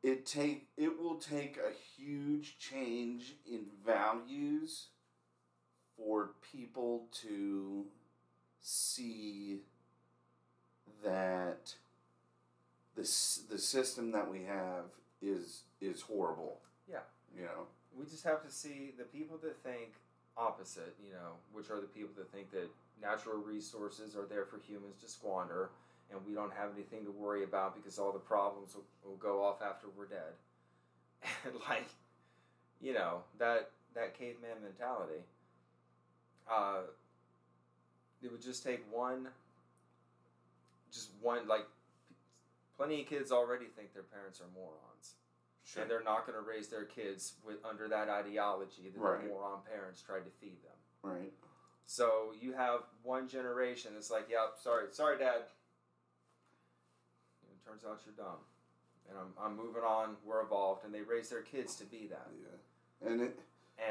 it 0.05 0.25
take 0.25 0.67
it 0.77 0.99
will 0.99 1.15
take 1.15 1.57
a 1.57 1.71
huge 1.97 2.57
change 2.59 3.33
in 3.51 3.65
values 3.85 4.87
for 5.97 6.31
people 6.51 7.07
to 7.11 7.85
see 8.61 9.61
that 11.03 11.75
the 12.95 13.01
s- 13.01 13.43
the 13.49 13.57
system 13.57 14.11
that 14.11 14.29
we 14.29 14.43
have 14.43 14.85
is 15.21 15.63
is 15.81 16.01
horrible. 16.01 16.61
Yeah. 16.89 17.01
You 17.35 17.43
know. 17.43 17.67
We 17.97 18.05
just 18.05 18.23
have 18.25 18.43
to 18.43 18.51
see 18.51 18.91
the 18.97 19.05
people 19.05 19.37
that 19.39 19.57
think 19.63 19.93
opposite, 20.37 20.95
you 21.01 21.13
know, 21.13 21.37
which 21.53 21.69
are 21.69 21.79
the 21.79 21.87
people 21.87 22.13
that 22.17 22.29
think 22.31 22.51
that 22.51 22.69
natural 23.01 23.37
resources 23.37 24.15
are 24.15 24.25
there 24.25 24.45
for 24.45 24.57
humans 24.57 24.97
to 25.01 25.07
squander 25.07 25.69
and 26.11 26.19
we 26.27 26.33
don't 26.33 26.53
have 26.53 26.69
anything 26.75 27.03
to 27.05 27.11
worry 27.11 27.43
about 27.43 27.75
because 27.75 27.97
all 27.99 28.11
the 28.11 28.19
problems 28.19 28.75
will, 28.75 28.85
will 29.03 29.17
go 29.17 29.43
off 29.43 29.61
after 29.61 29.87
we're 29.97 30.05
dead. 30.07 30.33
And 31.45 31.55
like, 31.67 31.87
you 32.81 32.93
know, 32.93 33.21
that 33.39 33.71
that 33.95 34.17
caveman 34.17 34.61
mentality. 34.63 35.21
Uh, 36.51 36.81
it 38.21 38.31
would 38.31 38.41
just 38.41 38.63
take 38.63 38.81
one 38.93 39.27
just 40.91 41.09
one 41.21 41.47
like 41.47 41.65
plenty 42.77 43.01
of 43.01 43.07
kids 43.07 43.31
already 43.31 43.65
think 43.65 43.93
their 43.93 44.03
parents 44.03 44.39
are 44.39 44.47
morons 44.53 45.15
and 45.81 45.89
they're 45.89 46.03
not 46.03 46.27
going 46.27 46.37
to 46.37 46.47
raise 46.47 46.67
their 46.67 46.83
kids 46.85 47.33
with 47.45 47.57
under 47.67 47.87
that 47.87 48.07
ideology 48.09 48.89
that 48.93 48.99
Right. 48.99 49.21
their 49.21 49.29
moron 49.29 49.59
parents 49.69 50.01
tried 50.01 50.19
to 50.25 50.31
feed 50.39 50.57
them. 50.63 51.11
right. 51.11 51.33
So 51.87 52.33
you 52.39 52.53
have 52.53 52.81
one 53.03 53.27
generation 53.27 53.91
that's 53.95 54.09
like, 54.11 54.27
"Yep, 54.29 54.57
sorry, 54.61 54.85
sorry, 54.91 55.17
Dad." 55.19 55.43
Turns 57.65 57.83
out 57.83 58.01
you're 58.05 58.15
dumb, 58.15 58.39
and 59.09 59.17
I'm, 59.17 59.33
I'm 59.43 59.57
moving 59.57 59.81
on. 59.81 60.15
We're 60.25 60.41
evolved, 60.41 60.85
and 60.85 60.93
they 60.93 61.01
raise 61.01 61.29
their 61.29 61.41
kids 61.41 61.75
to 61.77 61.85
be 61.85 62.07
that. 62.09 62.29
Yeah. 62.39 63.09
And 63.11 63.21
it 63.21 63.39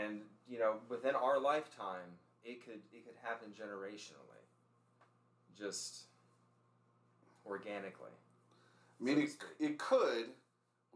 And 0.00 0.20
you 0.48 0.58
know, 0.58 0.76
within 0.88 1.14
our 1.14 1.38
lifetime, 1.38 2.18
it 2.44 2.64
could 2.64 2.80
it 2.92 3.04
could 3.04 3.16
happen 3.22 3.48
generationally, 3.50 4.44
just 5.58 6.04
organically. 7.46 8.14
I 9.00 9.04
mean, 9.04 9.28
so 9.28 9.46
it, 9.58 9.64
it 9.64 9.78
could. 9.78 10.26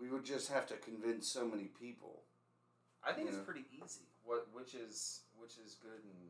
We 0.00 0.08
would 0.08 0.24
just 0.24 0.50
have 0.52 0.66
to 0.68 0.74
convince 0.76 1.26
so 1.26 1.44
many 1.46 1.64
people. 1.64 2.22
I 3.06 3.12
think 3.12 3.28
it's 3.28 3.38
pretty 3.38 3.64
easy. 3.72 4.06
What 4.24 4.46
which 4.52 4.74
is 4.74 5.22
which 5.36 5.58
is 5.64 5.76
good 5.82 5.98
and 5.98 6.20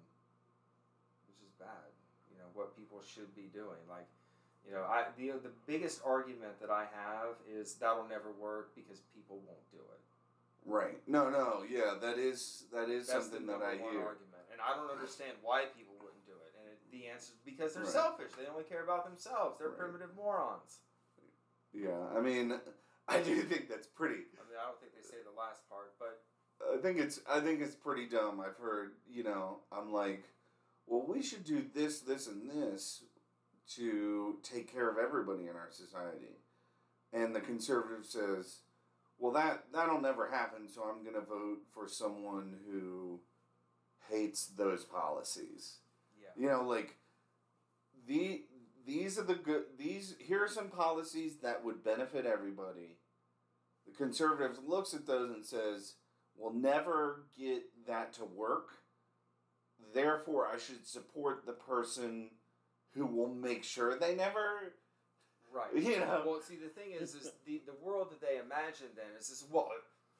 which 1.28 1.40
is 1.44 1.52
bad. 1.58 1.92
You 2.30 2.38
know 2.38 2.48
what 2.54 2.76
people 2.76 3.02
should 3.02 3.34
be 3.34 3.50
doing. 3.52 3.82
Like, 3.88 4.06
you 4.68 4.74
know, 4.74 4.82
I 4.84 5.04
the 5.16 5.32
the 5.42 5.54
biggest 5.66 6.02
argument 6.04 6.60
that 6.60 6.70
I 6.70 6.84
have 6.92 7.40
is 7.48 7.74
that'll 7.80 8.06
never 8.06 8.30
work 8.38 8.74
because 8.76 9.00
people 9.16 9.40
won't 9.46 9.70
do 9.72 9.78
it. 9.78 10.00
Right. 10.68 11.00
No, 11.08 11.30
no. 11.30 11.64
Yeah, 11.68 11.94
that 12.02 12.18
is 12.18 12.64
that 12.72 12.90
is 12.90 13.06
That's 13.06 13.24
something 13.24 13.46
that 13.46 13.62
I 13.64 13.80
one 13.80 13.92
hear. 13.96 14.04
argument, 14.04 14.44
and 14.52 14.60
I 14.60 14.76
don't 14.76 14.90
understand 14.90 15.32
why 15.42 15.64
people 15.76 15.94
wouldn't 16.02 16.26
do 16.26 16.36
it. 16.36 16.52
And 16.60 16.68
it, 16.68 16.78
the 16.92 17.08
answer 17.08 17.32
is 17.32 17.40
because 17.46 17.72
they're 17.72 17.84
Right. 17.84 17.92
selfish. 17.92 18.32
They 18.36 18.46
only 18.46 18.64
care 18.64 18.84
about 18.84 19.04
themselves. 19.08 19.56
They're 19.58 19.70
Right. 19.70 19.78
primitive 19.78 20.14
morons. 20.14 20.80
Yeah. 21.72 21.98
I 22.14 22.20
mean, 22.20 22.60
I 23.08 23.22
do 23.22 23.40
think 23.42 23.68
that's 23.68 23.86
pretty. 23.86 24.28
I 24.36 24.44
mean, 24.48 24.58
I 24.60 24.66
don't 24.68 24.78
think 24.80 24.92
they 24.94 25.00
say 25.02 25.16
the 25.24 25.38
last 25.38 25.66
part, 25.70 25.94
but 25.98 26.20
I 26.60 26.76
think 26.82 26.98
it's 26.98 27.20
I 27.26 27.40
think 27.40 27.60
it's 27.62 27.74
pretty 27.74 28.06
dumb. 28.06 28.40
I've 28.40 28.58
heard, 28.58 28.92
you 29.08 29.22
know, 29.24 29.60
I'm 29.72 29.92
like, 29.92 30.24
well, 30.86 31.04
we 31.06 31.22
should 31.22 31.44
do 31.44 31.64
this, 31.74 32.00
this, 32.00 32.26
and 32.26 32.50
this 32.50 33.04
to 33.76 34.36
take 34.42 34.72
care 34.72 34.88
of 34.90 34.98
everybody 34.98 35.44
in 35.44 35.56
our 35.56 35.70
society. 35.70 36.38
And 37.12 37.34
the 37.34 37.40
conservative 37.40 38.04
says, 38.04 38.58
well, 39.18 39.32
that 39.32 39.64
that'll 39.72 40.00
never 40.00 40.28
happen. 40.28 40.68
So 40.68 40.82
I'm 40.84 41.02
going 41.02 41.14
to 41.14 41.28
vote 41.28 41.58
for 41.72 41.88
someone 41.88 42.54
who 42.70 43.20
hates 44.08 44.46
those 44.46 44.84
policies. 44.84 45.78
yeah, 46.20 46.40
You 46.40 46.48
know, 46.50 46.62
like 46.62 46.96
the 48.06 48.42
these 48.86 49.18
are 49.18 49.24
the 49.24 49.34
good 49.34 49.64
these 49.76 50.14
here 50.18 50.44
are 50.44 50.48
some 50.48 50.68
policies 50.68 51.38
that 51.42 51.64
would 51.64 51.84
benefit 51.84 52.26
everybody. 52.26 52.96
The 53.86 53.92
conservative 53.92 54.58
looks 54.66 54.94
at 54.94 55.06
those 55.06 55.30
and 55.30 55.44
says, 55.44 55.94
"We'll 56.36 56.52
never 56.52 57.24
get 57.36 57.64
that 57.86 58.12
to 58.14 58.24
work. 58.24 58.68
Therefore, 59.94 60.46
I 60.46 60.58
should 60.58 60.86
support 60.86 61.44
the 61.44 61.52
person 61.52 62.30
who 62.94 63.06
will 63.06 63.28
make 63.28 63.64
sure 63.64 63.98
they 63.98 64.14
never." 64.14 64.72
right. 65.52 65.74
You 65.74 66.00
know. 66.00 66.22
Well, 66.26 66.40
see, 66.40 66.56
the 66.56 66.68
thing 66.68 66.92
is, 66.92 67.14
is 67.14 67.30
the, 67.46 67.60
the 67.66 67.74
world 67.82 68.10
that 68.10 68.20
they 68.20 68.36
imagine 68.38 68.88
then 68.96 69.06
is 69.18 69.28
this, 69.28 69.44
well, 69.50 69.68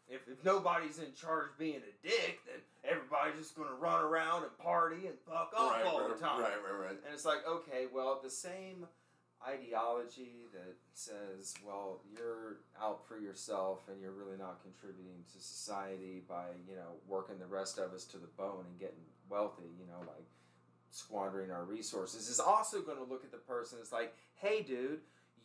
if, 0.09 0.27
if 0.29 0.43
nobody's 0.45 0.99
in 0.99 1.13
charge 1.15 1.49
being 1.59 1.83
a 1.85 2.07
dick, 2.07 2.41
then 2.47 2.61
everybody's 2.85 3.39
just 3.39 3.57
going 3.57 3.69
to 3.69 3.75
run 3.75 4.03
around 4.03 4.43
and 4.43 4.57
party 4.59 5.07
and 5.07 5.17
fuck 5.27 5.53
off 5.57 5.73
right, 5.73 5.85
all 5.85 6.01
right, 6.01 6.17
the 6.17 6.25
time. 6.25 6.41
right, 6.41 6.57
right, 6.65 6.81
right. 6.81 6.99
And 7.05 7.13
it's 7.13 7.27
like, 7.27 7.47
okay, 7.47 7.87
well, 7.93 8.21
the 8.23 8.31
same 8.31 8.87
ideology 9.47 10.49
that 10.53 10.75
says, 10.95 11.55
well, 11.65 12.01
you're 12.17 12.59
out 12.81 13.07
for 13.07 13.19
yourself 13.19 13.83
and 13.89 14.01
you're 14.01 14.13
really 14.13 14.39
not 14.39 14.63
contributing 14.63 15.23
to 15.33 15.39
society 15.41 16.23
by, 16.27 16.47
you 16.69 16.75
know, 16.75 16.97
working 17.07 17.39
the 17.39 17.47
rest 17.47 17.79
of 17.79 17.93
us 17.93 18.05
to 18.07 18.17
the 18.17 18.27
bone 18.37 18.65
and 18.69 18.81
getting 18.81 19.05
wealthy, 19.29 19.69
you 19.79 19.87
know, 19.87 20.01
like 20.01 20.27
squandering 20.91 21.51
our 21.51 21.65
resources, 21.65 22.29
is 22.29 22.41
also 22.41 22.81
going 22.81 22.99
to 22.99 23.05
look 23.05 23.25
at 23.25 23.31
the 23.31 23.39
person 23.39 23.79
It's 23.81 23.93
like, 23.93 24.15
hey, 24.37 24.63
dude, 24.63 25.01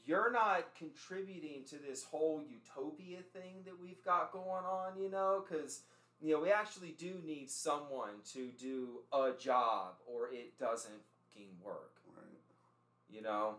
you're 0.05 0.31
not 0.31 0.75
contributing 0.77 1.63
to 1.69 1.75
this 1.77 2.03
whole 2.03 2.41
utopia 2.41 3.19
thing 3.33 3.63
that 3.65 3.79
we've 3.81 4.03
got 4.03 4.31
going 4.31 4.65
on, 4.65 5.01
you 5.01 5.09
know, 5.09 5.43
because 5.47 5.81
you 6.21 6.33
know 6.33 6.41
we 6.41 6.51
actually 6.51 6.95
do 6.97 7.13
need 7.25 7.49
someone 7.49 8.15
to 8.33 8.49
do 8.59 8.99
a 9.13 9.31
job, 9.39 9.93
or 10.07 10.29
it 10.31 10.57
doesn't 10.59 11.01
fucking 11.33 11.49
work, 11.63 11.91
right. 12.15 12.25
you 13.09 13.21
know. 13.21 13.55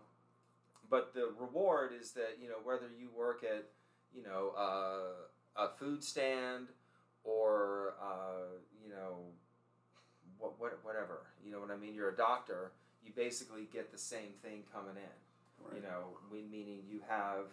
But 0.89 1.13
the 1.13 1.31
reward 1.39 1.91
is 1.99 2.11
that 2.11 2.37
you 2.41 2.47
know 2.47 2.57
whether 2.63 2.87
you 2.97 3.09
work 3.17 3.43
at 3.43 3.65
you 4.15 4.23
know 4.23 4.53
uh, 4.57 5.61
a 5.63 5.69
food 5.69 6.03
stand 6.03 6.67
or 7.23 7.95
uh, 8.01 8.59
you 8.83 8.89
know 8.89 9.17
what, 10.39 10.59
what 10.59 10.77
whatever 10.83 11.21
you 11.45 11.51
know 11.51 11.59
what 11.59 11.69
I 11.69 11.77
mean. 11.77 11.93
You're 11.93 12.09
a 12.09 12.15
doctor. 12.15 12.71
You 13.05 13.11
basically 13.15 13.67
get 13.71 13.91
the 13.91 13.97
same 13.97 14.33
thing 14.41 14.63
coming 14.73 14.95
in. 14.97 15.15
right. 15.63 15.75
You 15.77 15.83
know, 15.83 16.17
we, 16.31 16.41
meaning 16.41 16.79
you 16.89 17.01
have, 17.07 17.45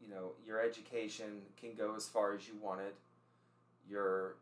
you 0.00 0.08
know, 0.12 0.32
your 0.46 0.60
education 0.60 1.40
can 1.58 1.74
go 1.74 1.94
as 1.96 2.06
far 2.06 2.34
as 2.34 2.46
you 2.46 2.54
want 2.62 2.82
it. 2.82 2.94
Your 3.88 4.34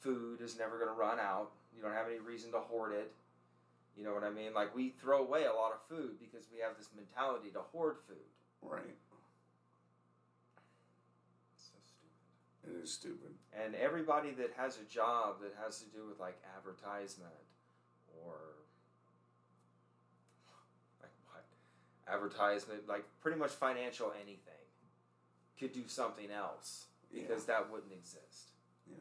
food 0.00 0.42
is 0.42 0.58
never 0.58 0.76
going 0.76 0.90
to 0.90 0.94
run 0.94 1.18
out. 1.18 1.50
You 1.74 1.82
don't 1.82 1.94
have 1.94 2.06
any 2.06 2.18
reason 2.18 2.52
to 2.52 2.58
hoard 2.58 2.92
it. 2.92 3.10
You 3.96 4.04
know 4.04 4.12
what 4.12 4.24
I 4.24 4.30
mean? 4.30 4.52
Like 4.52 4.74
we 4.74 4.90
throw 5.00 5.20
away 5.22 5.44
a 5.44 5.52
lot 5.52 5.72
of 5.72 5.80
food 5.88 6.18
because 6.20 6.46
we 6.52 6.60
have 6.60 6.76
this 6.76 6.88
mentality 6.94 7.48
to 7.54 7.60
hoard 7.72 7.96
food. 8.06 8.28
right. 8.62 8.82
It's 11.54 11.70
so 11.70 11.78
stupid. 11.86 12.68
It 12.68 12.73
is 12.84 12.92
stupid. 12.92 13.32
And 13.52 13.74
everybody 13.74 14.30
that 14.32 14.52
has 14.56 14.78
a 14.78 14.84
job 14.84 15.40
that 15.40 15.56
has 15.64 15.80
to 15.80 15.86
do 15.86 16.06
with 16.06 16.20
like 16.20 16.36
advertisement 16.56 17.32
or 18.22 18.36
like 21.00 21.10
what? 21.32 21.44
Advertisement, 22.06 22.86
like 22.86 23.04
pretty 23.20 23.38
much 23.38 23.50
financial 23.50 24.12
anything 24.20 24.62
could 25.58 25.72
do 25.72 25.88
something 25.88 26.30
else 26.30 26.86
because 27.12 27.44
that 27.46 27.70
wouldn't 27.72 27.92
exist. 27.92 28.52
Yeah. 28.86 28.96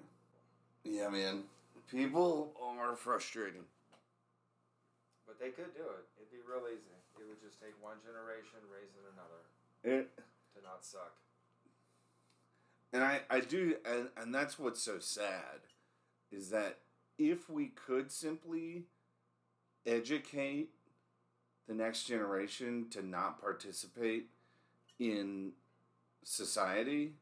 Yeah, 0.84 1.10
man. 1.10 1.44
People 1.92 2.54
are 2.62 2.96
frustrating. 2.96 3.66
But 5.28 5.40
they 5.40 5.50
could 5.50 5.76
do 5.76 5.84
it. 5.84 6.06
It'd 6.18 6.32
be 6.32 6.40
real 6.48 6.64
easy. 6.72 6.96
It 7.20 7.28
would 7.28 7.42
just 7.42 7.60
take 7.60 7.76
one 7.82 7.98
generation 8.06 8.64
raising 8.72 9.04
another 9.12 9.44
It 9.84 10.10
to 10.56 10.62
not 10.64 10.86
suck. 10.86 11.16
And 12.94 13.04
I, 13.04 13.22
I 13.30 13.40
do 13.42 13.76
and, 13.86 14.10
and 14.18 14.36
that's 14.36 14.60
what's 14.60 14.82
so 14.82 15.00
sad 15.00 15.62
is 16.32 16.50
that 16.50 16.80
if 17.18 17.50
we 17.50 17.68
could 17.68 18.12
simply 18.12 18.84
educate 19.86 20.70
the 21.68 21.74
next 21.74 22.04
generation 22.06 22.88
to 22.92 23.06
not 23.06 23.42
participate 23.42 24.28
in 25.00 25.54
society, 26.24 27.14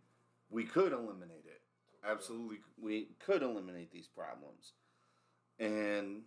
we 0.50 0.64
could 0.66 0.94
eliminate 0.94 1.46
it. 1.46 1.62
Absolutely, 2.08 2.58
we 2.82 3.10
could 3.26 3.44
eliminate 3.44 3.92
these 3.92 4.08
problems. 4.08 4.74
And 5.60 6.24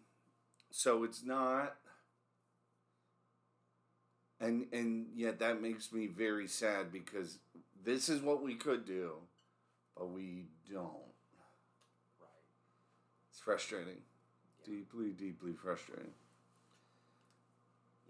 so 0.70 1.04
it's 1.04 1.24
not 1.24 1.76
and 4.40 4.66
and 4.72 5.07
yet 5.14 5.38
that 5.38 5.61
makes 5.62 5.92
me 5.92 6.07
very 6.07 6.46
sad 6.48 6.92
because 6.92 7.38
this 7.85 8.09
is 8.09 8.20
what 8.20 8.42
we 8.42 8.54
could 8.54 8.85
do, 8.85 9.12
but 9.96 10.11
we 10.11 10.46
don't. 10.70 11.12
Right. 12.20 12.44
It's 13.30 13.40
frustrating. 13.40 13.98
Yeah. 13.98 14.74
Deeply, 14.74 15.11
deeply 15.11 15.52
frustrating. 15.52 16.12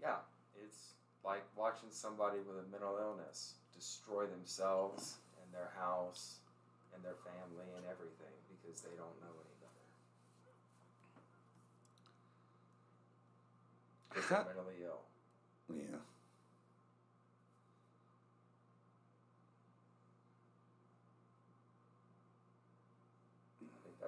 Yeah, 0.01 0.17
it's 0.63 0.93
like 1.23 1.43
watching 1.55 1.89
somebody 1.91 2.37
with 2.39 2.57
a 2.57 2.67
mental 2.71 2.97
illness 2.99 3.55
destroy 3.73 4.25
themselves 4.25 5.17
and 5.41 5.53
their 5.53 5.71
house 5.77 6.39
and 6.93 7.03
their 7.03 7.17
family 7.25 7.67
and 7.75 7.85
everything 7.89 8.33
because 8.47 8.81
they 8.81 8.95
don't 8.95 9.17
know 9.19 9.33
any 9.35 9.55
better. 9.59 9.85
Because 14.09 14.29
they're 14.29 14.45
mentally 14.55 14.79
ill. 14.85 15.03
Yeah. 15.73 16.14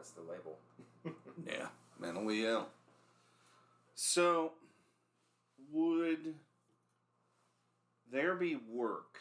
That's 0.07 0.11
the 0.11 0.31
label. 0.31 0.57
Yeah. 1.45 1.67
Mentally 1.99 2.45
ill. 2.45 2.67
So, 3.95 4.51
would 5.71 6.35
there 8.11 8.35
be 8.35 8.57
work 8.69 9.17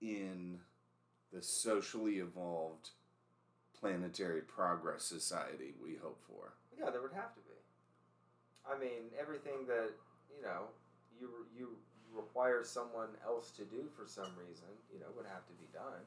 in 0.00 0.58
the 1.32 1.42
socially 1.42 2.16
evolved 2.18 2.90
planetary 3.78 4.42
progress 4.42 5.04
society 5.04 5.74
we 5.82 5.96
hope 6.02 6.20
for? 6.26 6.52
Yeah, 6.78 6.90
there 6.90 7.00
would 7.00 7.14
have 7.14 7.32
to 7.34 7.40
be. 7.40 7.56
I 8.70 8.78
mean, 8.78 9.10
everything 9.18 9.66
that 9.68 9.90
you 10.36 10.44
know 10.44 10.64
you 11.18 11.28
you 11.56 11.68
require 12.14 12.62
someone 12.62 13.08
else 13.24 13.50
to 13.52 13.64
do 13.64 13.88
for 13.96 14.06
some 14.06 14.30
reason, 14.36 14.68
you 14.92 15.00
know, 15.00 15.06
would 15.16 15.26
have 15.26 15.46
to 15.46 15.52
be 15.54 15.66
done. 15.72 16.02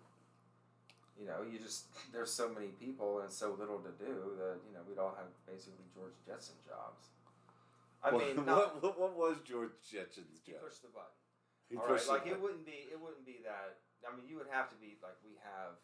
You 1.16 1.26
know, 1.32 1.48
you 1.48 1.58
just 1.60 1.88
there's 2.14 2.32
so 2.32 2.52
many 2.52 2.76
people 2.76 3.20
and 3.24 3.32
so 3.32 3.56
little 3.56 3.80
to 3.80 3.92
do 3.96 4.36
that 4.40 4.60
you 4.68 4.74
know 4.76 4.84
we'd 4.88 5.00
all 5.00 5.16
have 5.16 5.32
basically 5.48 5.88
George 5.96 6.16
Jetson 6.28 6.56
jobs. 6.68 7.08
I 8.04 8.12
What- 8.12 8.22
mean, 8.28 8.36
what, 8.44 8.46
not 8.46 8.84
what, 8.84 9.00
what 9.00 9.14
was 9.16 9.40
George 9.48 9.74
Jetson's 9.82 10.44
job? 10.44 10.60
he 10.60 10.64
pushed 10.66 10.84
the 10.84 10.92
button. 10.92 11.16
He 11.72 11.74
All 11.80 11.88
right, 11.90 11.98
like 12.12 12.28
it 12.30 12.38
wouldn't 12.38 12.66
be 12.68 12.92
it 12.92 13.00
wouldn't 13.00 13.26
be 13.26 13.42
that. 13.48 13.80
I 14.06 14.14
mean, 14.14 14.28
you 14.30 14.38
would 14.38 14.52
have 14.54 14.70
to 14.70 14.78
be 14.78 15.00
like 15.02 15.18
we 15.26 15.34
have 15.42 15.80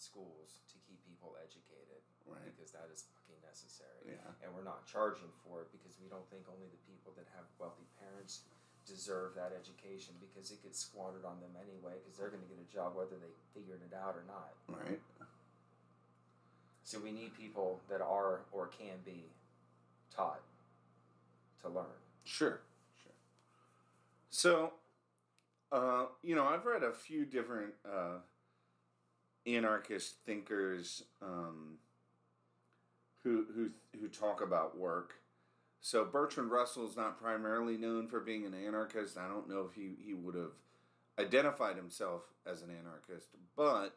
schools 0.00 0.58
to 0.72 0.76
keep 0.82 0.98
people 1.06 1.36
educated 1.38 2.02
Right. 2.26 2.42
because 2.50 2.74
that 2.74 2.90
is 2.90 3.06
fucking 3.14 3.38
necessary 3.46 4.18
Yeah. 4.18 4.34
and 4.42 4.50
we're 4.54 4.66
not 4.66 4.82
charging 4.86 5.30
for 5.46 5.62
it 5.62 5.70
because 5.70 5.94
we 6.02 6.10
don't 6.10 6.26
think 6.30 6.46
only 6.50 6.66
the 6.70 6.82
people 6.90 7.14
that 7.14 7.26
have 7.38 7.46
wealthy 7.58 7.86
parents 8.02 8.42
deserve 8.86 9.34
that 9.36 9.52
education 9.54 10.14
because 10.20 10.50
it 10.50 10.62
gets 10.62 10.78
squandered 10.80 11.24
on 11.24 11.38
them 11.40 11.50
anyway 11.56 11.94
because 12.02 12.18
they're 12.18 12.28
going 12.28 12.42
to 12.42 12.48
get 12.48 12.58
a 12.58 12.70
job 12.72 12.94
whether 12.96 13.16
they 13.20 13.32
figured 13.54 13.80
it 13.82 13.94
out 13.94 14.16
or 14.16 14.24
not. 14.26 14.52
Right. 14.68 15.00
So 16.84 16.98
we 16.98 17.12
need 17.12 17.36
people 17.38 17.80
that 17.88 18.00
are 18.00 18.40
or 18.52 18.66
can 18.66 18.98
be 19.04 19.24
taught 20.14 20.40
to 21.62 21.68
learn. 21.68 21.84
Sure. 22.24 22.60
Sure. 23.02 23.12
So, 24.30 24.72
uh, 25.70 26.06
you 26.22 26.34
know, 26.34 26.44
I've 26.44 26.66
read 26.66 26.82
a 26.82 26.92
few 26.92 27.24
different 27.24 27.72
uh, 27.86 28.18
anarchist 29.46 30.16
thinkers 30.26 31.04
um, 31.22 31.78
who 33.22 33.46
who 33.54 33.70
who 33.98 34.08
talk 34.08 34.42
about 34.42 34.76
work. 34.78 35.14
So 35.82 36.04
Bertrand 36.04 36.52
Russell 36.52 36.88
is 36.88 36.96
not 36.96 37.20
primarily 37.20 37.76
known 37.76 38.06
for 38.06 38.20
being 38.20 38.46
an 38.46 38.54
anarchist. 38.54 39.18
I 39.18 39.26
don't 39.26 39.48
know 39.48 39.66
if 39.68 39.74
he, 39.74 39.96
he 39.98 40.14
would 40.14 40.36
have 40.36 40.52
identified 41.18 41.76
himself 41.76 42.22
as 42.46 42.62
an 42.62 42.70
anarchist, 42.70 43.30
but 43.56 43.96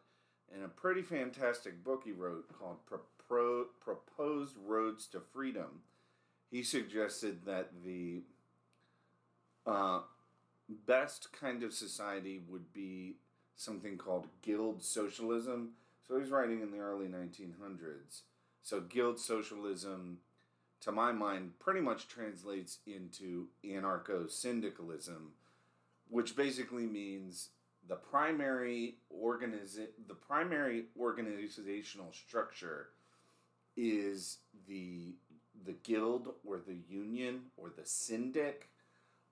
in 0.54 0.64
a 0.64 0.68
pretty 0.68 1.04
fantastic 1.04 1.84
book 1.84 2.02
he 2.04 2.12
wrote 2.12 2.52
called 2.58 2.84
Pro- 2.88 3.00
Pro- 3.28 3.68
Proposed 3.80 4.56
Roads 4.66 5.06
to 5.08 5.20
Freedom, 5.20 5.82
he 6.50 6.64
suggested 6.64 7.46
that 7.46 7.70
the 7.86 8.24
uh, 9.68 10.02
best 10.88 11.32
kind 11.40 11.62
of 11.62 11.72
society 11.72 12.42
would 12.50 12.74
be 12.74 13.18
something 13.56 13.96
called 13.96 14.28
guild 14.42 14.82
socialism. 14.84 15.74
So 16.08 16.20
he's 16.20 16.32
writing 16.32 16.62
in 16.62 16.72
the 16.72 16.80
early 16.80 17.06
1900s. 17.08 18.22
So 18.64 18.82
guild 18.82 19.20
socialism, 19.20 20.18
to 20.82 20.92
my 20.92 21.12
mind, 21.12 21.60
pretty 21.60 21.82
much 21.82 22.08
translates 22.08 22.80
into 22.86 23.48
anarcho 23.64 24.30
syndicalism, 24.30 25.32
which 26.10 26.36
basically 26.36 26.86
means 26.86 27.50
the 27.88 27.96
primary 27.96 28.96
organiza- 29.14 29.94
the 30.08 30.16
primary 30.16 30.86
organizational 31.00 32.12
structure 32.12 32.90
is 33.78 34.38
the 34.68 35.16
the 35.66 35.74
guild 35.84 36.34
or 36.46 36.58
the 36.58 36.78
union 36.90 37.42
or 37.58 37.70
the 37.70 37.86
syndic 37.86 38.70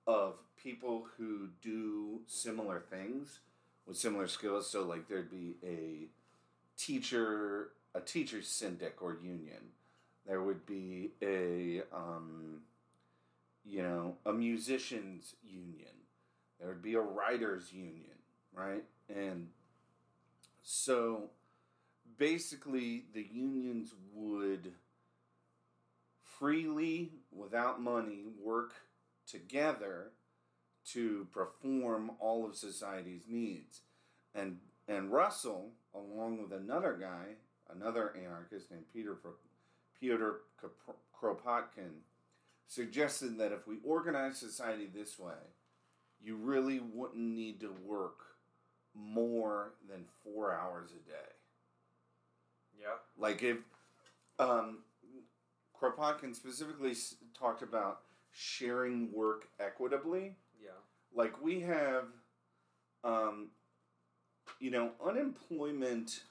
of 0.07 0.35
people 0.61 1.07
who 1.17 1.49
do 1.61 2.21
similar 2.27 2.79
things 2.79 3.39
with 3.85 3.97
similar 3.97 4.27
skills. 4.27 4.69
So 4.69 4.83
like 4.83 5.07
there'd 5.07 5.31
be 5.31 5.55
a 5.63 6.07
teacher 6.77 7.69
a 7.95 8.01
teacher 8.01 8.41
syndic 8.41 9.01
or 9.01 9.17
union. 9.21 9.71
There 10.27 10.41
would 10.41 10.65
be 10.65 11.11
a 11.21 11.81
um, 11.93 12.61
you 13.65 13.83
know 13.83 14.15
a 14.25 14.33
musicians 14.33 15.35
union. 15.43 15.91
There 16.59 16.69
would 16.69 16.81
be 16.81 16.95
a 16.95 17.01
writers 17.01 17.73
union, 17.73 18.17
right? 18.53 18.83
And 19.13 19.49
so 20.61 21.29
basically 22.17 23.03
the 23.13 23.27
unions 23.31 23.93
would 24.13 24.71
freely 26.21 27.11
without 27.31 27.81
money 27.81 28.23
work 28.41 28.73
together 29.27 30.11
to 30.85 31.27
perform 31.31 32.11
all 32.19 32.45
of 32.45 32.55
society's 32.55 33.23
needs 33.27 33.81
and 34.35 34.57
and 34.87 35.11
Russell 35.11 35.71
along 35.95 36.41
with 36.41 36.51
another 36.51 36.97
guy 36.99 37.35
another 37.73 38.13
anarchist 38.17 38.71
named 38.71 38.83
Peter 38.93 39.15
Pyotr 40.03 40.41
Kropotkin 41.17 42.01
suggested 42.67 43.37
that 43.37 43.53
if 43.53 43.65
we 43.67 43.77
organize 43.85 44.37
society 44.37 44.89
this 44.93 45.17
way 45.17 45.31
you 46.21 46.35
really 46.35 46.79
wouldn't 46.79 47.23
need 47.23 47.61
to 47.61 47.73
work 47.85 48.17
more 48.93 49.73
than 49.89 50.03
4 50.25 50.53
hours 50.53 50.89
a 50.91 51.09
day 51.09 51.31
Yeah. 52.81 52.95
like 53.17 53.41
if 53.43 53.57
um, 54.39 54.79
Kropotkin 55.79 56.35
specifically 56.35 56.91
s- 56.91 57.15
talked 57.37 57.61
about 57.61 58.01
sharing 58.31 59.11
work 59.13 59.47
equitably. 59.59 60.35
Yeah. 60.61 60.71
Like 61.15 61.39
we 61.41 61.61
have, 61.61 62.05
um, 63.03 63.49
you 64.59 64.71
know, 64.71 64.91
unemployment. 65.05 66.23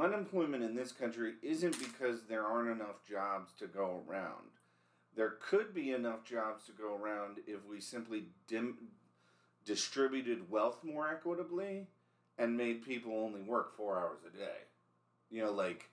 Unemployment 0.00 0.62
in 0.64 0.74
this 0.74 0.90
country 0.92 1.34
isn't 1.42 1.78
because 1.78 2.22
there 2.22 2.46
aren't 2.46 2.70
enough 2.70 3.06
jobs 3.08 3.52
to 3.58 3.66
go 3.66 4.02
around. 4.08 4.48
There 5.14 5.36
could 5.48 5.74
be 5.74 5.92
enough 5.92 6.24
jobs 6.24 6.64
to 6.66 6.72
go 6.72 6.96
around 6.96 7.38
if 7.46 7.64
we 7.66 7.80
simply 7.80 8.24
dim, 8.46 8.78
distributed 9.66 10.50
wealth 10.50 10.82
more 10.82 11.10
equitably 11.10 11.88
and 12.38 12.56
made 12.56 12.82
people 12.84 13.12
only 13.12 13.42
work 13.42 13.76
four 13.76 13.98
hours 13.98 14.20
a 14.26 14.34
day. 14.36 14.56
You 15.30 15.44
know, 15.44 15.52
like 15.52 15.90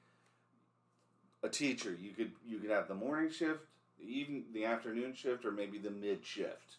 a 1.43 1.49
teacher, 1.49 1.93
you 1.99 2.11
could 2.11 2.31
you 2.45 2.59
could 2.59 2.69
have 2.69 2.87
the 2.87 2.95
morning 2.95 3.29
shift, 3.31 3.59
the 3.99 4.05
even 4.05 4.45
the 4.53 4.63
afternoon 4.65 5.13
shift, 5.13 5.43
or 5.45 5.51
maybe 5.51 5.77
the 5.77 5.91
mid 5.91 6.25
shift. 6.25 6.77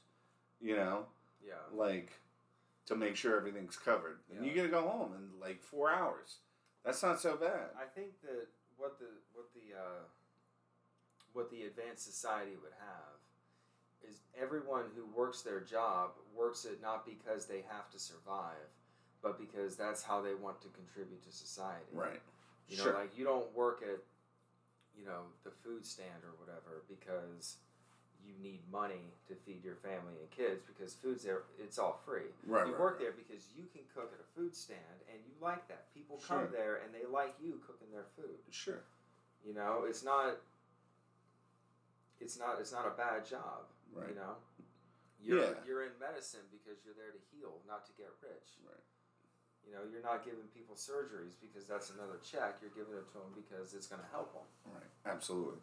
You 0.60 0.76
know, 0.76 1.06
Yeah. 1.46 1.54
like 1.72 2.12
to 2.86 2.96
make 2.96 3.16
sure 3.16 3.36
everything's 3.36 3.76
covered. 3.76 4.18
And 4.34 4.44
you 4.44 4.52
get 4.52 4.62
to 4.62 4.68
go 4.68 4.82
home 4.88 5.12
in 5.14 5.38
like 5.40 5.62
four 5.62 5.90
hours. 5.90 6.38
That's 6.84 7.02
not 7.02 7.20
so 7.20 7.36
bad. 7.36 7.70
I 7.76 7.84
think 7.94 8.20
that 8.22 8.48
what 8.76 8.98
the 8.98 9.06
what 9.34 9.46
the 9.54 9.76
uh, 9.78 10.04
what 11.32 11.50
the 11.50 11.62
advanced 11.64 12.04
society 12.04 12.56
would 12.62 12.72
have 12.78 13.20
is 14.08 14.20
everyone 14.40 14.84
who 14.96 15.04
works 15.14 15.42
their 15.42 15.60
job 15.60 16.10
works 16.34 16.64
it 16.64 16.80
not 16.82 17.04
because 17.04 17.46
they 17.46 17.62
have 17.68 17.90
to 17.90 17.98
survive, 17.98 18.70
but 19.22 19.38
because 19.38 19.76
that's 19.76 20.02
how 20.02 20.20
they 20.22 20.34
want 20.34 20.60
to 20.62 20.68
contribute 20.68 21.22
to 21.24 21.32
society. 21.32 21.84
Right. 21.92 22.20
You 22.68 22.76
know, 22.78 22.84
Sure. 22.84 22.94
like 22.94 23.16
you 23.18 23.24
don't 23.24 23.52
work 23.54 23.82
at, 23.82 24.00
you 24.96 25.04
know, 25.04 25.22
the 25.44 25.50
food 25.50 25.84
stand 25.84 26.24
or 26.24 26.32
whatever 26.40 26.82
because 26.88 27.56
you 28.24 28.34
need 28.42 28.60
money 28.70 29.12
to 29.28 29.34
feed 29.46 29.64
your 29.64 29.76
family 29.76 30.16
and 30.20 30.30
kids 30.30 30.62
because 30.66 30.94
food's 30.94 31.24
there 31.24 31.42
it's 31.58 31.78
all 31.78 32.00
free 32.04 32.28
Right. 32.46 32.66
you 32.66 32.72
right, 32.72 32.80
work 32.80 32.98
right. 32.98 33.10
there 33.10 33.14
because 33.16 33.46
you 33.56 33.64
can 33.72 33.82
cook 33.94 34.12
at 34.12 34.20
a 34.20 34.28
food 34.36 34.54
stand 34.56 34.98
and 35.12 35.18
you 35.24 35.32
like 35.40 35.66
that 35.68 35.92
people 35.94 36.20
come 36.26 36.48
there 36.52 36.80
and 36.84 36.92
they 36.94 37.04
like 37.08 37.34
you 37.42 37.60
cooking 37.66 37.88
their 37.92 38.08
food 38.16 38.38
Sure. 38.50 38.82
you 39.44 39.54
know 39.54 39.84
it's 39.88 40.04
not 40.04 40.36
it's 42.20 42.38
not 42.38 42.56
it's 42.60 42.72
not 42.72 42.86
a 42.86 42.94
bad 42.96 43.24
job 43.24 43.64
Right. 43.92 44.10
you 44.10 44.14
know 44.14 44.36
you're 45.20 45.40
Yeah. 45.40 45.60
you're 45.66 45.82
in 45.84 45.92
medicine 46.00 46.44
because 46.52 46.80
you're 46.84 46.96
there 46.96 47.12
to 47.12 47.22
heal 47.34 47.58
not 47.68 47.84
to 47.86 47.92
get 47.98 48.08
rich 48.22 48.56
Right. 48.64 48.84
you 49.66 49.72
know 49.72 49.82
you're 49.90 50.04
not 50.04 50.24
giving 50.24 50.46
people 50.54 50.76
surgeries 50.76 51.34
because 51.40 51.66
that's 51.66 51.90
another 51.90 52.20
check 52.24 52.60
you're 52.62 52.74
giving 52.76 52.94
it 52.96 53.06
to 53.12 53.18
them 53.20 53.32
because 53.36 53.74
it's 53.74 53.86
going 53.88 54.00
to 54.02 54.10
help 54.12 54.32
them 54.32 54.46
Right. 54.70 54.90
Absolutely. 55.08 55.58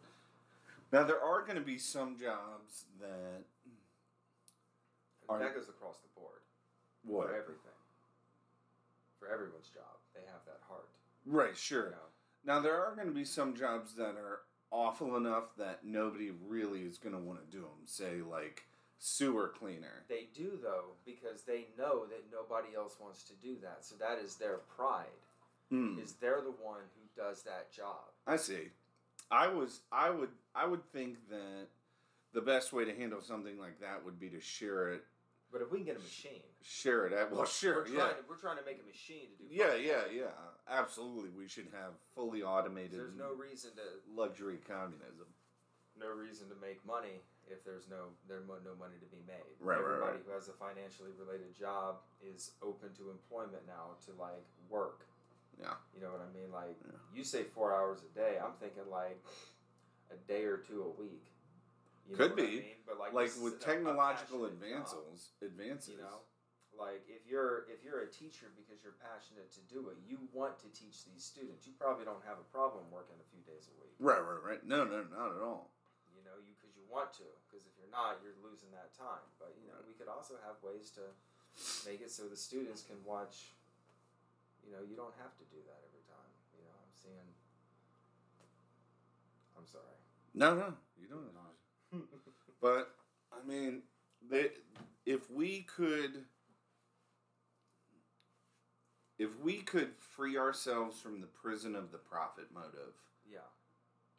Now 0.92 1.04
there 1.04 1.20
are 1.22 1.42
going 1.42 1.56
to 1.56 1.64
be 1.64 1.78
some 1.78 2.16
jobs 2.18 2.84
that 3.00 3.44
Are- 5.28 5.38
that 5.38 5.54
goes 5.54 5.68
across 5.68 5.98
the 5.98 6.08
board 6.20 6.40
what? 7.04 7.28
for 7.28 7.34
everything 7.34 7.72
for 9.18 9.28
everyone's 9.28 9.68
job 9.68 9.98
they 10.14 10.20
have 10.22 10.44
that 10.46 10.60
heart 10.68 10.88
Right. 11.26 11.50
you 11.50 11.54
Sure. 11.54 11.90
know 11.90 12.06
Now 12.44 12.60
there 12.60 12.82
are 12.82 12.94
going 12.94 13.08
to 13.08 13.12
be 13.14 13.24
some 13.24 13.54
jobs 13.54 13.94
that 13.96 14.16
are 14.16 14.42
awful 14.70 15.16
enough 15.16 15.54
that 15.56 15.84
nobody 15.84 16.30
really 16.30 16.82
is 16.84 16.98
going 16.98 17.14
to 17.14 17.20
want 17.20 17.40
to 17.40 17.46
do 17.50 17.62
them. 17.62 17.86
Say 17.86 18.20
like 18.22 18.64
sewer 18.98 19.48
cleaner. 19.48 20.04
They 20.08 20.28
do 20.34 20.58
though 20.62 20.94
because 21.04 21.42
they 21.42 21.66
know 21.76 22.06
that 22.06 22.30
nobody 22.32 22.74
else 22.76 22.98
wants 23.00 23.22
to 23.24 23.34
do 23.34 23.56
that. 23.62 23.84
So 23.84 23.96
that 23.96 24.18
is 24.18 24.36
their 24.36 24.58
pride. 24.58 25.06
Hmm. 25.70 25.98
Is 25.98 26.14
they're 26.14 26.40
the 26.40 26.52
one 26.52 26.80
who 26.94 27.20
does 27.22 27.42
that 27.42 27.70
job. 27.72 28.12
I 28.26 28.36
see. 28.36 28.70
I 29.30 29.48
was 29.48 29.80
I 29.92 30.10
would 30.10 30.30
I 30.54 30.66
would 30.66 30.84
think 30.92 31.28
that 31.30 31.68
the 32.32 32.40
best 32.40 32.72
way 32.72 32.84
to 32.84 32.94
handle 32.94 33.20
something 33.20 33.58
like 33.58 33.80
that 33.80 34.04
would 34.04 34.18
be 34.20 34.28
to 34.30 34.40
share 34.40 34.90
it 34.92 35.02
But 35.52 35.62
if 35.62 35.70
we 35.70 35.78
can 35.78 35.86
get 35.86 35.96
a 35.96 36.00
machine, 36.00 36.42
share 36.62 37.06
it 37.06 37.12
at 37.12 37.30
well 37.32 37.44
sure 37.46 37.84
we're 37.84 37.88
yeah 37.88 37.98
trying, 37.98 38.10
to, 38.16 38.20
we're 38.28 38.36
trying 38.36 38.58
to 38.58 38.64
make 38.64 38.80
a 38.82 38.86
machine 38.86 39.28
to 39.38 39.44
do. 39.44 39.54
yeah 39.54 39.74
yeah 39.74 39.96
work. 40.02 40.12
yeah 40.14 40.34
absolutely 40.70 41.30
we 41.30 41.48
should 41.48 41.68
have 41.72 41.92
fully 42.14 42.42
automated 42.42 42.92
There's 42.98 43.16
no 43.16 43.32
reason 43.32 43.70
to 43.76 43.82
luxury 44.14 44.58
communism 44.66 45.26
no 45.98 46.08
reason 46.14 46.48
to 46.48 46.54
make 46.62 46.84
money 46.86 47.20
if 47.50 47.64
there's 47.64 47.88
no 47.90 48.12
there 48.28 48.40
no 48.46 48.76
money 48.78 48.94
to 49.00 49.08
be 49.08 49.18
made. 49.26 49.56
Right, 49.58 49.80
right, 49.80 49.82
Everybody 49.82 50.20
right. 50.20 50.26
who 50.28 50.32
has 50.36 50.48
a 50.48 50.52
financially 50.52 51.10
related 51.18 51.56
job 51.58 51.96
is 52.22 52.52
open 52.62 52.92
to 53.00 53.10
employment 53.10 53.64
now 53.66 53.96
to 54.06 54.12
like 54.20 54.44
work. 54.68 55.08
Yeah. 55.60 55.74
You 55.94 56.00
know 56.02 56.10
what 56.14 56.22
I 56.22 56.30
mean? 56.32 56.50
Like 56.52 56.78
Yeah. 56.86 56.98
you 57.14 57.24
say 57.24 57.42
four 57.44 57.74
hours 57.74 58.00
a 58.06 58.10
day. 58.14 58.38
I'm 58.38 58.54
thinking 58.62 58.86
like 58.90 59.18
a 60.10 60.16
day 60.30 60.44
or 60.44 60.58
two 60.58 60.82
a 60.86 60.92
week. 61.00 61.26
You 62.08 62.16
Could 62.16 62.36
be. 62.36 62.42
I 62.42 62.46
mean? 62.46 62.80
But 62.86 62.98
like 62.98 63.12
like 63.12 63.32
with 63.42 63.60
technological 63.60 64.46
passionate 64.46 64.62
job, 64.62 65.02
advances 65.04 65.18
advances 65.42 65.88
you 65.92 66.00
know, 66.00 66.24
like 66.78 67.02
if 67.10 67.26
you're 67.28 67.66
if 67.68 67.82
you're 67.84 68.06
a 68.06 68.10
teacher 68.10 68.48
because 68.56 68.80
you're 68.80 68.96
passionate 69.02 69.50
to 69.58 69.62
do 69.68 69.90
it, 69.92 69.98
you 70.06 70.16
want 70.32 70.56
to 70.64 70.68
teach 70.72 71.04
these 71.04 71.20
students. 71.26 71.66
You 71.66 71.74
probably 71.76 72.06
don't 72.06 72.22
have 72.24 72.38
a 72.40 72.48
problem 72.54 72.86
working 72.88 73.18
a 73.20 73.26
few 73.28 73.42
days 73.44 73.68
a 73.68 73.74
week. 73.82 73.92
right 73.98 74.22
right 74.22 74.40
right 74.40 74.62
no 74.64 74.86
no 74.88 75.04
not 75.10 75.36
at 75.36 75.42
all 75.44 75.74
You 76.16 76.24
know, 76.24 76.38
you 76.40 76.54
because 76.56 76.72
you 76.78 76.86
want 76.88 77.12
to. 77.20 77.28
Because 77.44 77.66
if 77.68 77.74
you're 77.76 77.92
not, 77.92 78.22
you're 78.24 78.38
losing 78.40 78.70
that 78.72 78.94
time. 78.96 79.26
But 79.36 79.52
you 79.60 79.68
know, 79.68 79.76
we 79.84 79.92
could 79.98 80.08
also 80.08 80.38
have 80.46 80.56
ways 80.64 80.88
to 80.96 81.04
make 81.84 82.00
it 82.00 82.08
so 82.14 82.24
the 82.30 82.38
students 82.38 82.80
can 82.80 82.96
watch. 83.04 83.52
You 84.68 84.76
know, 84.76 84.84
you 84.84 84.96
don't 85.00 85.16
have 85.16 85.32
to 85.40 85.44
do 85.48 85.56
that 85.64 85.80
every 85.88 86.04
time. 86.04 86.28
You 86.52 86.60
know, 86.68 86.76
I'm 86.76 86.92
seeing. 86.92 87.28
I'm 89.56 89.66
sorry. 89.66 89.96
no 90.34 90.54
no 90.54 90.74
you 91.00 91.08
don't 91.08 91.24
have 91.24 92.02
to. 92.04 92.08
But 92.60 92.90
I 93.32 93.46
mean, 93.48 93.82
they, 94.30 94.48
if 95.06 95.30
we 95.30 95.62
could, 95.62 96.24
if 99.18 99.30
we 99.40 99.58
could 99.58 99.90
free 99.96 100.36
ourselves 100.36 101.00
from 101.00 101.20
the 101.20 101.26
prison 101.28 101.74
of 101.76 101.92
the 101.92 101.98
profit 101.98 102.46
motive, 102.52 102.94
yeah, 103.30 103.38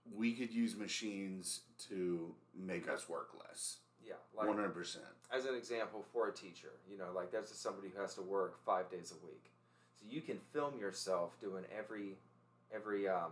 we 0.09 0.33
could 0.33 0.51
use 0.53 0.75
machines 0.75 1.62
to 1.89 2.33
make 2.57 2.89
us 2.89 3.07
work 3.09 3.29
less. 3.45 3.77
yeah. 4.05 4.13
One 4.33 4.47
hundred 4.47 4.73
percent. 4.73 5.05
as 5.31 5.45
an 5.45 5.55
example 5.55 6.05
for 6.13 6.29
a 6.29 6.33
teacher, 6.33 6.71
you 6.89 6.97
know, 6.97 7.12
like 7.13 7.31
that's 7.31 7.49
just 7.51 7.62
somebody 7.62 7.89
who 7.93 8.01
has 8.01 8.15
to 8.15 8.21
work 8.21 8.57
five 8.65 8.89
days 8.89 9.12
a 9.12 9.25
week. 9.25 9.51
So 9.99 10.07
you 10.09 10.21
can 10.21 10.39
film 10.53 10.79
yourself 10.79 11.39
doing 11.41 11.63
every 11.77 12.17
every 12.73 13.07
um, 13.07 13.31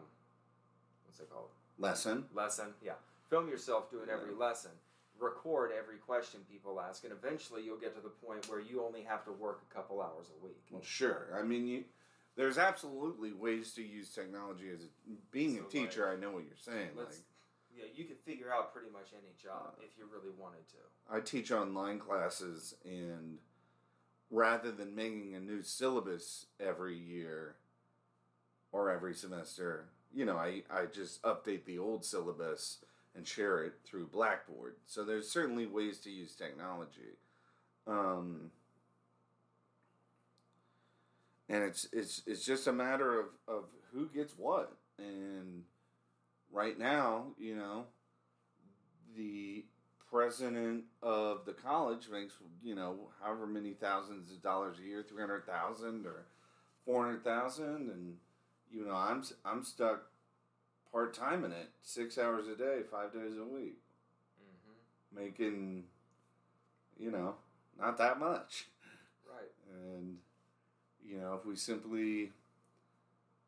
what's 1.06 1.20
it 1.20 1.30
called? 1.30 1.50
Lesson. 1.80 2.26
lesson. 2.34 2.74
Yeah. 2.84 2.94
Film 3.30 3.48
yourself 3.50 3.92
doing 3.92 4.10
every 4.12 4.34
lesson. 4.34 4.72
Record 5.20 5.72
every 5.78 5.98
question 5.98 6.42
people 6.52 6.80
ask, 6.80 7.04
and 7.04 7.12
eventually 7.12 7.64
you'll 7.64 7.78
get 7.80 7.96
to 7.96 8.02
the 8.02 8.10
point 8.10 8.48
where 8.50 8.60
you 8.60 8.84
only 8.84 9.02
have 9.02 9.26
to 9.26 9.32
work 9.32 9.62
a 9.70 9.74
couple 9.74 10.02
hours 10.02 10.28
a 10.40 10.46
week. 10.46 10.62
Well, 10.72 10.82
sure. 10.84 11.28
I 11.38 11.42
mean, 11.44 11.66
you, 11.68 11.84
there's 12.36 12.58
absolutely 12.60 13.34
ways 13.34 13.74
to 13.74 13.82
use 13.84 14.10
technology 14.14 14.70
as 14.74 14.84
a, 14.84 14.88
being 15.32 15.58
So, 15.58 15.66
a 15.66 15.70
teacher. 15.70 16.10
I 16.10 16.16
know 16.20 16.32
what 16.32 16.44
you're 16.46 16.56
saying. 16.56 16.90
Like, 16.96 17.08
yeah, 17.76 17.86
you 17.96 18.06
can 18.06 18.16
figure 18.26 18.54
out 18.54 18.72
pretty 18.74 18.90
much 18.92 19.08
any 19.14 19.34
job 19.42 19.74
if 19.80 19.98
you 19.98 20.06
really 20.12 20.34
wanted 20.38 20.68
to. 20.70 20.78
I 21.12 21.20
teach 21.20 21.52
online 21.52 21.98
classes, 22.00 22.76
and 22.86 23.40
rather 24.30 24.72
than 24.72 24.96
making 24.96 25.36
a 25.36 25.40
new 25.40 25.64
syllabus 25.64 26.48
every 26.60 26.98
year 26.98 27.56
or 28.72 28.92
every 28.92 29.14
semester, 29.14 29.86
you 30.14 30.26
know, 30.26 30.38
I, 30.38 30.64
I 30.70 30.86
just 30.86 31.22
update 31.24 31.66
the 31.66 31.78
old 31.78 32.04
syllabus 32.04 32.80
and 33.16 33.28
share 33.28 33.64
it 33.64 33.74
through 33.84 34.08
Blackboard. 34.08 34.76
So 34.86 35.04
there's 35.04 35.30
certainly 35.30 35.66
ways 35.66 36.00
to 36.00 36.12
use 36.12 36.36
technology. 36.36 37.18
Um, 37.88 38.52
and 41.50 41.64
it's 41.64 41.88
it's 41.94 42.22
it's 42.28 42.46
just 42.46 42.68
a 42.68 42.74
matter 42.74 43.20
of, 43.20 43.28
of 43.48 43.64
who 43.94 44.08
gets 44.08 44.34
what. 44.38 44.74
And 45.00 45.64
right 46.52 46.78
now, 46.78 47.28
you 47.40 47.56
know, 47.56 47.86
the 49.16 49.66
president 50.12 50.86
of 51.02 51.46
the 51.46 51.54
college 51.54 52.08
makes 52.12 52.34
you 52.64 52.76
know 52.76 53.10
however 53.22 53.46
many 53.48 53.74
thousands 53.74 54.32
of 54.32 54.42
dollars 54.42 54.78
a 54.80 54.88
year, 54.88 55.04
three 55.08 55.22
hundred 55.22 55.46
thousand 55.46 56.06
or 56.06 56.26
four 56.86 57.06
hundred 57.06 57.24
thousand, 57.24 57.90
and 57.92 58.16
you 58.72 58.86
know 58.86 58.96
I'm 58.96 59.24
I'm 59.46 59.64
stuck 59.64 60.04
part 60.92 61.14
time 61.14 61.44
in 61.46 61.52
it, 61.52 61.70
six 61.82 62.18
hours 62.18 62.48
a 62.48 62.56
day, 62.56 62.82
five 62.90 63.14
days 63.14 63.38
a 63.38 63.46
week, 63.46 63.78
Mm-hmm. 64.42 65.26
making 65.26 65.84
you 67.00 67.12
know 67.12 67.36
not 67.80 67.98
that 67.98 68.20
much, 68.20 68.66
Right. 69.30 69.52
and 69.72 70.18
you 71.06 71.20
know 71.20 71.36
if 71.36 71.46
we 71.46 71.56
simply 71.56 72.32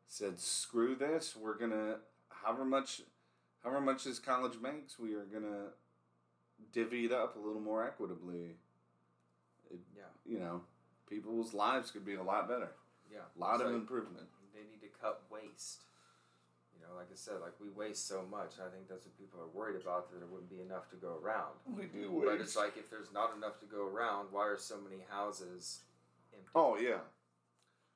said 0.06 0.38
screw 0.40 0.94
this, 0.94 1.36
we're 1.36 1.56
gonna 1.58 1.96
however 2.28 2.64
much 2.64 3.02
however 3.62 3.80
much 3.80 4.04
this 4.04 4.18
college 4.18 4.58
makes, 4.60 4.98
we 4.98 5.14
are 5.14 5.24
gonna 5.24 5.68
divvy 6.72 7.04
it 7.06 7.12
up 7.12 7.36
a 7.36 7.38
little 7.38 7.60
more 7.60 7.84
equitably. 7.84 8.56
It, 9.70 9.80
Yeah. 9.96 10.04
you 10.24 10.38
know, 10.38 10.62
people's 11.08 11.54
lives 11.54 11.90
could 11.90 12.04
be 12.04 12.14
a 12.14 12.22
lot 12.22 12.48
better. 12.48 12.72
Yeah. 13.10 13.20
A 13.36 13.38
lot 13.38 13.54
It's 13.54 13.62
of 13.64 13.70
like 13.72 13.80
improvement. 13.80 14.28
They 14.54 14.62
need 14.62 14.80
to 14.82 14.88
cut 15.00 15.22
waste. 15.30 15.82
You 16.74 16.86
know, 16.86 16.94
like 16.96 17.08
I 17.12 17.16
said, 17.16 17.40
like 17.40 17.58
we 17.60 17.68
waste 17.68 18.06
so 18.08 18.22
much. 18.30 18.58
I 18.58 18.68
think 18.70 18.88
that's 18.88 19.04
what 19.04 19.16
people 19.18 19.40
are 19.40 19.48
worried 19.48 19.80
about 19.80 20.10
that 20.10 20.18
there 20.18 20.28
wouldn't 20.28 20.50
be 20.50 20.60
enough 20.60 20.88
to 20.90 20.96
go 20.96 21.18
around. 21.22 21.54
We 21.66 21.86
do 21.86 22.10
waste. 22.10 22.26
But 22.26 22.40
it's 22.40 22.56
like 22.56 22.76
if 22.76 22.88
there's 22.90 23.12
not 23.12 23.34
enough 23.36 23.58
to 23.60 23.66
go 23.66 23.86
around, 23.86 24.28
why 24.32 24.46
are 24.46 24.56
so 24.58 24.78
many 24.80 25.02
houses 25.10 25.80
empty? 26.32 26.48
oh 26.54 26.76
yeah, 26.76 27.02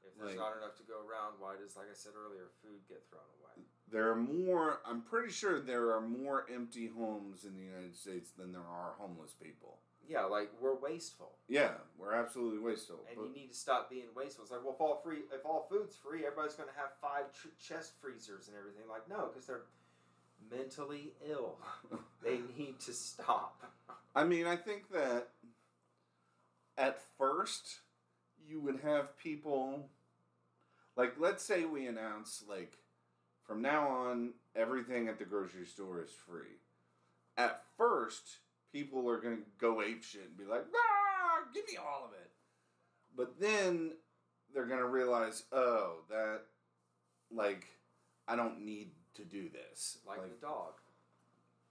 If 0.04 0.14
there's 0.18 0.30
like- 0.30 0.38
not 0.38 0.56
enough 0.58 0.76
to 0.78 0.82
go 0.84 1.00
around, 1.00 1.38
why 1.40 1.56
does, 1.56 1.76
like 1.76 1.86
I 1.90 1.94
said 1.94 2.12
earlier, 2.16 2.48
food 2.62 2.80
get 2.88 3.02
thrown 3.08 3.22
away? 3.40 3.43
There 3.90 4.10
are 4.10 4.16
more. 4.16 4.80
I'm 4.86 5.02
pretty 5.02 5.32
sure 5.32 5.60
there 5.60 5.90
are 5.92 6.00
more 6.00 6.46
empty 6.52 6.88
homes 6.88 7.44
in 7.44 7.56
the 7.56 7.62
United 7.64 7.96
States 7.96 8.30
than 8.36 8.52
there 8.52 8.60
are 8.62 8.94
homeless 8.98 9.32
people. 9.32 9.78
Yeah, 10.06 10.24
like 10.24 10.50
we're 10.60 10.74
wasteful, 10.78 11.32
Yeah, 11.48 11.70
we're 11.96 12.12
absolutely 12.12 12.58
wasteful. 12.58 13.06
and 13.10 13.18
you 13.26 13.32
need 13.34 13.48
to 13.48 13.56
stop 13.56 13.88
being 13.88 14.08
wasteful. 14.14 14.42
It's 14.44 14.52
like, 14.52 14.62
well, 14.62 14.74
if 14.74 14.80
all 14.82 15.00
free, 15.02 15.20
if 15.32 15.46
all 15.46 15.66
food's 15.70 15.96
free, 15.96 16.26
everybody's 16.26 16.52
going 16.56 16.68
to 16.68 16.74
have 16.74 16.90
five 17.00 17.32
tr- 17.32 17.48
chest 17.58 17.92
freezers 18.02 18.48
and 18.48 18.56
everything. 18.58 18.82
Like, 18.86 19.08
no, 19.08 19.30
because 19.32 19.46
they're 19.46 19.62
mentally 20.50 21.12
ill. 21.26 21.56
they 22.22 22.40
need 22.58 22.78
to 22.80 22.92
stop. 22.92 23.62
I 24.14 24.24
mean, 24.24 24.46
I 24.46 24.56
think 24.56 24.90
that 24.92 25.28
at 26.76 27.00
first 27.16 27.80
you 28.46 28.60
would 28.60 28.80
have 28.80 29.16
people 29.16 29.88
like 30.96 31.14
let's 31.18 31.42
say 31.44 31.64
we 31.64 31.86
announce 31.86 32.44
like 32.48 32.72
from 33.46 33.62
now 33.62 33.88
on 33.88 34.32
everything 34.56 35.08
at 35.08 35.18
the 35.18 35.24
grocery 35.24 35.66
store 35.66 36.02
is 36.02 36.10
free. 36.10 36.58
At 37.36 37.62
first, 37.76 38.38
people 38.72 39.08
are 39.08 39.20
going 39.20 39.36
to 39.38 39.42
go 39.58 39.82
ape 39.82 40.02
shit 40.04 40.22
and 40.28 40.36
be 40.36 40.44
like, 40.44 40.64
"Ah, 40.74 41.44
give 41.52 41.66
me 41.66 41.76
all 41.76 42.04
of 42.06 42.12
it." 42.12 42.30
But 43.16 43.38
then 43.40 43.92
they're 44.52 44.66
going 44.66 44.80
to 44.80 44.86
realize, 44.86 45.44
"Oh, 45.52 45.98
that 46.08 46.42
like 47.30 47.66
I 48.28 48.36
don't 48.36 48.64
need 48.64 48.92
to 49.14 49.24
do 49.24 49.48
this." 49.48 49.98
Like, 50.06 50.22
the 50.22 50.46
dog. 50.46 50.74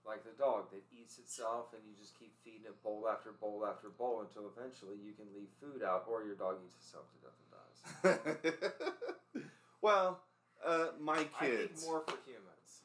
like 0.06 0.22
the 0.22 0.36
dog 0.38 0.70
that 0.70 0.82
eats 0.92 1.18
itself 1.18 1.72
and 1.72 1.82
you 1.88 1.94
just 1.98 2.18
keep 2.18 2.34
feeding 2.44 2.66
it 2.66 2.82
bowl 2.82 3.06
after 3.10 3.32
bowl 3.32 3.66
after 3.66 3.88
bowl 3.88 4.20
until 4.20 4.50
eventually 4.54 4.96
you 5.02 5.12
can 5.12 5.24
leave 5.34 5.48
food 5.60 5.82
out 5.82 6.04
or 6.08 6.24
your 6.24 6.34
dog 6.34 6.56
eats 6.64 6.76
itself 6.76 7.04
to 7.10 7.18
death 7.24 7.38
and 7.40 8.20
dies. 8.22 9.42
well, 9.82 10.20
uh, 10.66 10.86
my 11.00 11.16
kids. 11.18 11.30
I 11.40 11.46
think 11.46 11.60
kids, 11.68 11.86
more 11.86 12.00
for 12.06 12.16
humans. 12.26 12.82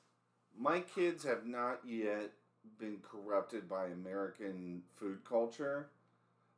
my 0.58 0.80
kids 0.82 1.24
have 1.24 1.46
not 1.46 1.80
yet 1.86 2.32
been 2.80 2.98
corrupted 3.02 3.70
by 3.70 3.88
American 3.88 4.84
food 4.98 5.20
culture, 5.28 5.90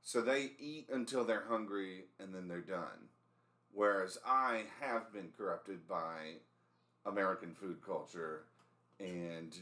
so 0.01 0.21
they 0.21 0.51
eat 0.60 0.88
until 0.91 1.23
they're 1.23 1.45
hungry 1.47 2.05
and 2.19 2.34
then 2.34 2.47
they're 2.47 2.60
done. 2.60 3.10
Whereas 3.73 4.17
I 4.25 4.63
have 4.81 5.13
been 5.13 5.29
corrupted 5.38 5.88
by 5.88 6.39
American 7.05 7.53
food 7.53 7.77
culture 7.86 8.43
and, 8.99 9.55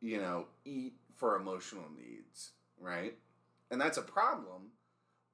you 0.00 0.18
know, 0.20 0.46
eat 0.64 0.94
for 1.16 1.36
emotional 1.36 1.86
needs, 1.96 2.50
right? 2.78 3.14
And 3.70 3.80
that's 3.80 3.96
a 3.98 4.02
problem. 4.02 4.72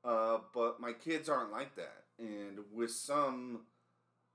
Uh, 0.05 0.39
but 0.55 0.81
my 0.81 0.93
kids 0.93 1.29
aren't 1.29 1.51
like 1.51 1.75
that. 1.77 2.05
And 2.19 2.59
with 2.73 2.91
some, 2.93 3.61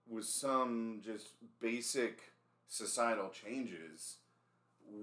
with 0.10 0.26
some 0.26 1.02
just 1.04 1.28
basic 1.62 2.20
societal 2.68 3.30
changes, 3.30 4.16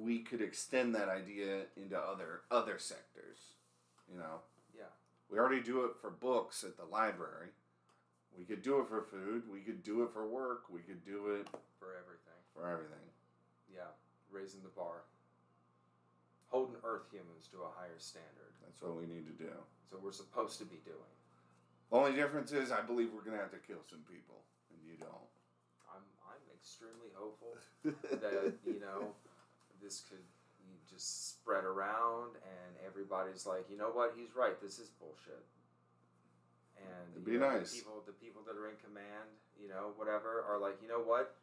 we 0.01 0.19
could 0.21 0.41
extend 0.43 0.95
that 0.95 1.09
idea 1.09 1.63
into 1.77 1.97
other 1.99 2.43
other 2.51 2.79
sectors. 2.79 3.55
You 4.11 4.19
know, 4.19 4.41
Yeah. 4.77 4.91
we 5.29 5.39
already 5.39 5.63
do 5.63 5.85
it 5.85 5.97
for 6.01 6.11
books 6.11 6.65
at 6.65 6.77
the 6.77 6.85
library. 6.85 7.51
We 8.37 8.45
could 8.45 8.63
do 8.63 8.81
it 8.81 8.89
for 8.89 9.03
food. 9.03 9.49
We 9.49 9.61
could 9.63 9.83
do 9.83 10.03
it 10.03 10.13
for 10.13 10.27
work. 10.27 10.69
We 10.69 10.83
could 10.83 11.05
do 11.05 11.31
it 11.35 11.49
For 11.79 11.95
everything. 11.97 12.41
for 12.55 12.69
everything. 12.69 13.11
Yeah. 13.73 13.89
Raising 14.31 14.63
the 14.63 14.69
bar. 14.69 15.03
Holding 16.49 16.77
Earth 16.85 17.11
humans 17.11 17.49
to 17.49 17.63
a 17.63 17.71
higher 17.71 17.99
standard. 17.99 18.53
That's 18.63 18.81
what 18.83 18.97
we 18.97 19.07
need 19.07 19.27
to 19.27 19.33
do. 19.33 19.53
So 19.91 19.99
we're 19.99 20.13
supposed 20.13 20.59
to 20.59 20.65
be 20.65 20.77
doing. 20.85 20.97
The 21.91 21.97
Only 21.97 22.13
difference 22.15 22.53
is, 22.53 22.71
I 22.73 22.83
believe 22.83 23.13
we're 23.13 23.23
gonna 23.23 23.37
have 23.39 23.51
to 23.53 23.59
kill 23.59 23.83
some 23.89 24.03
people, 24.11 24.43
you 24.87 24.97
don't. 24.99 25.31
I'm 25.91 26.07
I'm 26.23 26.45
extremely 26.55 27.11
hopeful 27.15 27.59
that 27.85 28.55
you 28.65 28.81
know 28.81 29.11
this 29.83 30.03
could 30.09 30.23
just 30.89 31.37
spread 31.37 31.65
around 31.65 32.39
and 32.41 32.71
everybody's 32.87 33.45
like, 33.45 33.67
you 33.71 33.77
know 33.77 33.91
what, 33.93 34.15
he's 34.17 34.35
right. 34.35 34.57
This 34.63 34.79
is 34.79 34.89
bullshit. 34.97 35.45
And 36.79 37.07
It'd 37.13 37.25
be 37.27 37.37
know, 37.37 37.53
nice. 37.59 37.73
The 37.73 37.85
people, 37.85 38.03
the 38.07 38.17
people 38.17 38.43
that 38.47 38.57
are 38.57 38.69
in 38.69 38.79
command, 38.81 39.29
you 39.61 39.69
know, 39.69 39.93
whatever, 39.97 40.45
are 40.49 40.59
like, 40.59 40.81
you 40.81 40.89
know 40.89 41.03
what? 41.03 41.37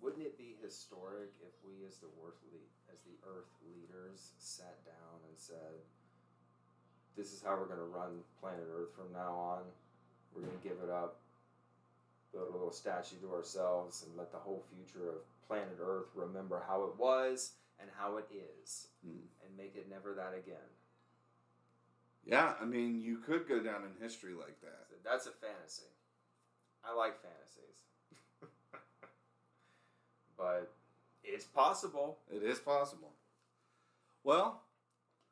Wouldn't 0.00 0.22
it 0.22 0.36
be 0.36 0.56
historic 0.60 1.32
if 1.40 1.52
we, 1.64 1.84
as 1.88 1.96
the 2.04 2.08
worth 2.20 2.36
le- 2.52 2.72
as 2.92 3.00
the 3.08 3.16
Earth 3.24 3.48
leaders, 3.64 4.36
sat 4.36 4.76
down 4.84 5.16
and 5.24 5.32
said, 5.40 5.80
"This 7.16 7.32
is 7.32 7.40
how 7.40 7.56
we're 7.56 7.64
going 7.64 7.80
to 7.80 7.88
run 7.88 8.20
planet 8.38 8.68
Earth 8.68 8.92
from 8.92 9.08
now 9.16 9.32
on. 9.32 9.64
We're 10.34 10.44
going 10.44 10.52
to 10.52 10.68
give 10.68 10.76
it 10.84 10.92
up, 10.92 11.16
build 12.36 12.48
a 12.48 12.52
little 12.52 12.72
statue 12.72 13.16
to 13.20 13.32
ourselves, 13.32 14.02
and 14.02 14.14
let 14.16 14.30
the 14.30 14.38
whole 14.38 14.62
future 14.74 15.08
of 15.08 15.16
planet 15.48 15.78
Earth 15.80 16.08
remember 16.14 16.62
how 16.66 16.84
it 16.84 16.96
was 16.96 17.54
and 17.80 17.88
how 17.96 18.16
it 18.18 18.26
is, 18.30 18.88
Hmm. 19.02 19.26
and 19.44 19.56
make 19.56 19.74
it 19.76 19.88
never 19.88 20.14
that 20.14 20.34
again." 20.34 20.68
Yeah, 22.24 22.56
I 22.60 22.64
mean, 22.64 23.00
you 23.00 23.18
could 23.18 23.46
go 23.48 23.60
down 23.62 23.84
in 23.84 23.94
history 24.02 24.34
like 24.34 24.60
that. 24.60 24.86
So 24.90 24.96
that's 25.04 25.26
a 25.26 25.32
fantasy. 25.32 25.86
I 26.84 26.92
like 26.92 27.20
fantasies. 27.22 27.84
but 30.36 30.72
it's 31.24 31.44
possible. 31.44 32.18
It 32.30 32.42
is 32.42 32.58
possible. 32.58 33.12
Well, 34.24 34.62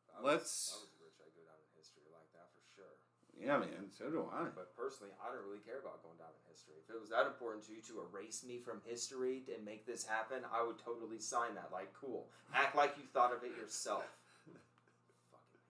If 0.08 0.14
I 0.16 0.22
was- 0.22 0.32
Let's- 0.32 0.68
if 0.68 0.74
I 0.74 0.80
was 0.80 1.00
rich, 1.00 1.20
I'd 1.20 1.34
go 1.34 1.42
down 1.42 1.58
in 1.58 1.76
history 1.76 2.06
like 2.12 2.32
that 2.32 2.48
for 2.54 2.62
sure. 2.76 2.96
Yeah, 3.44 3.58
man. 3.58 3.92
So 3.96 4.08
do 4.10 4.24
I. 4.32 4.44
But 4.54 4.74
personally, 4.76 5.12
I 5.20 5.28
don't 5.28 5.44
really 5.44 5.62
care 5.64 5.78
about 5.78 6.02
going 6.02 6.16
down 6.16 6.32
in 6.32 6.42
history. 6.50 6.74
If 6.80 6.88
it 6.88 6.98
was 7.00 7.10
that 7.10 7.26
important 7.26 7.64
to 7.66 7.72
you 7.72 7.82
to 7.92 8.00
erase 8.08 8.44
me 8.46 8.58
from 8.58 8.80
history 8.86 9.42
and 9.54 9.64
make 9.64 9.86
this 9.86 10.04
happen, 10.04 10.38
I 10.52 10.64
would 10.64 10.78
totally 10.78 11.18
sign 11.18 11.54
that. 11.54 11.68
Like, 11.72 11.92
cool. 11.92 12.28
Act 12.54 12.74
like 12.74 12.96
you 12.96 13.04
thought 13.12 13.32
of 13.32 13.44
it 13.44 13.52
yourself. 13.60 14.04
Fucking 14.48 15.60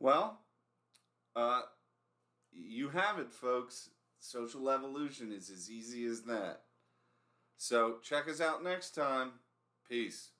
people. 0.00 0.06
Well, 0.06 0.40
uh, 1.36 1.62
you 2.52 2.88
have 2.88 3.18
it, 3.18 3.30
folks. 3.30 3.90
Social 4.18 4.70
evolution 4.70 5.32
is 5.32 5.50
as 5.50 5.70
easy 5.70 6.06
as 6.06 6.22
that. 6.22 6.62
So 7.58 7.96
check 8.02 8.28
us 8.28 8.40
out 8.40 8.64
next 8.64 8.94
time. 8.94 9.32
Peace. 9.88 10.30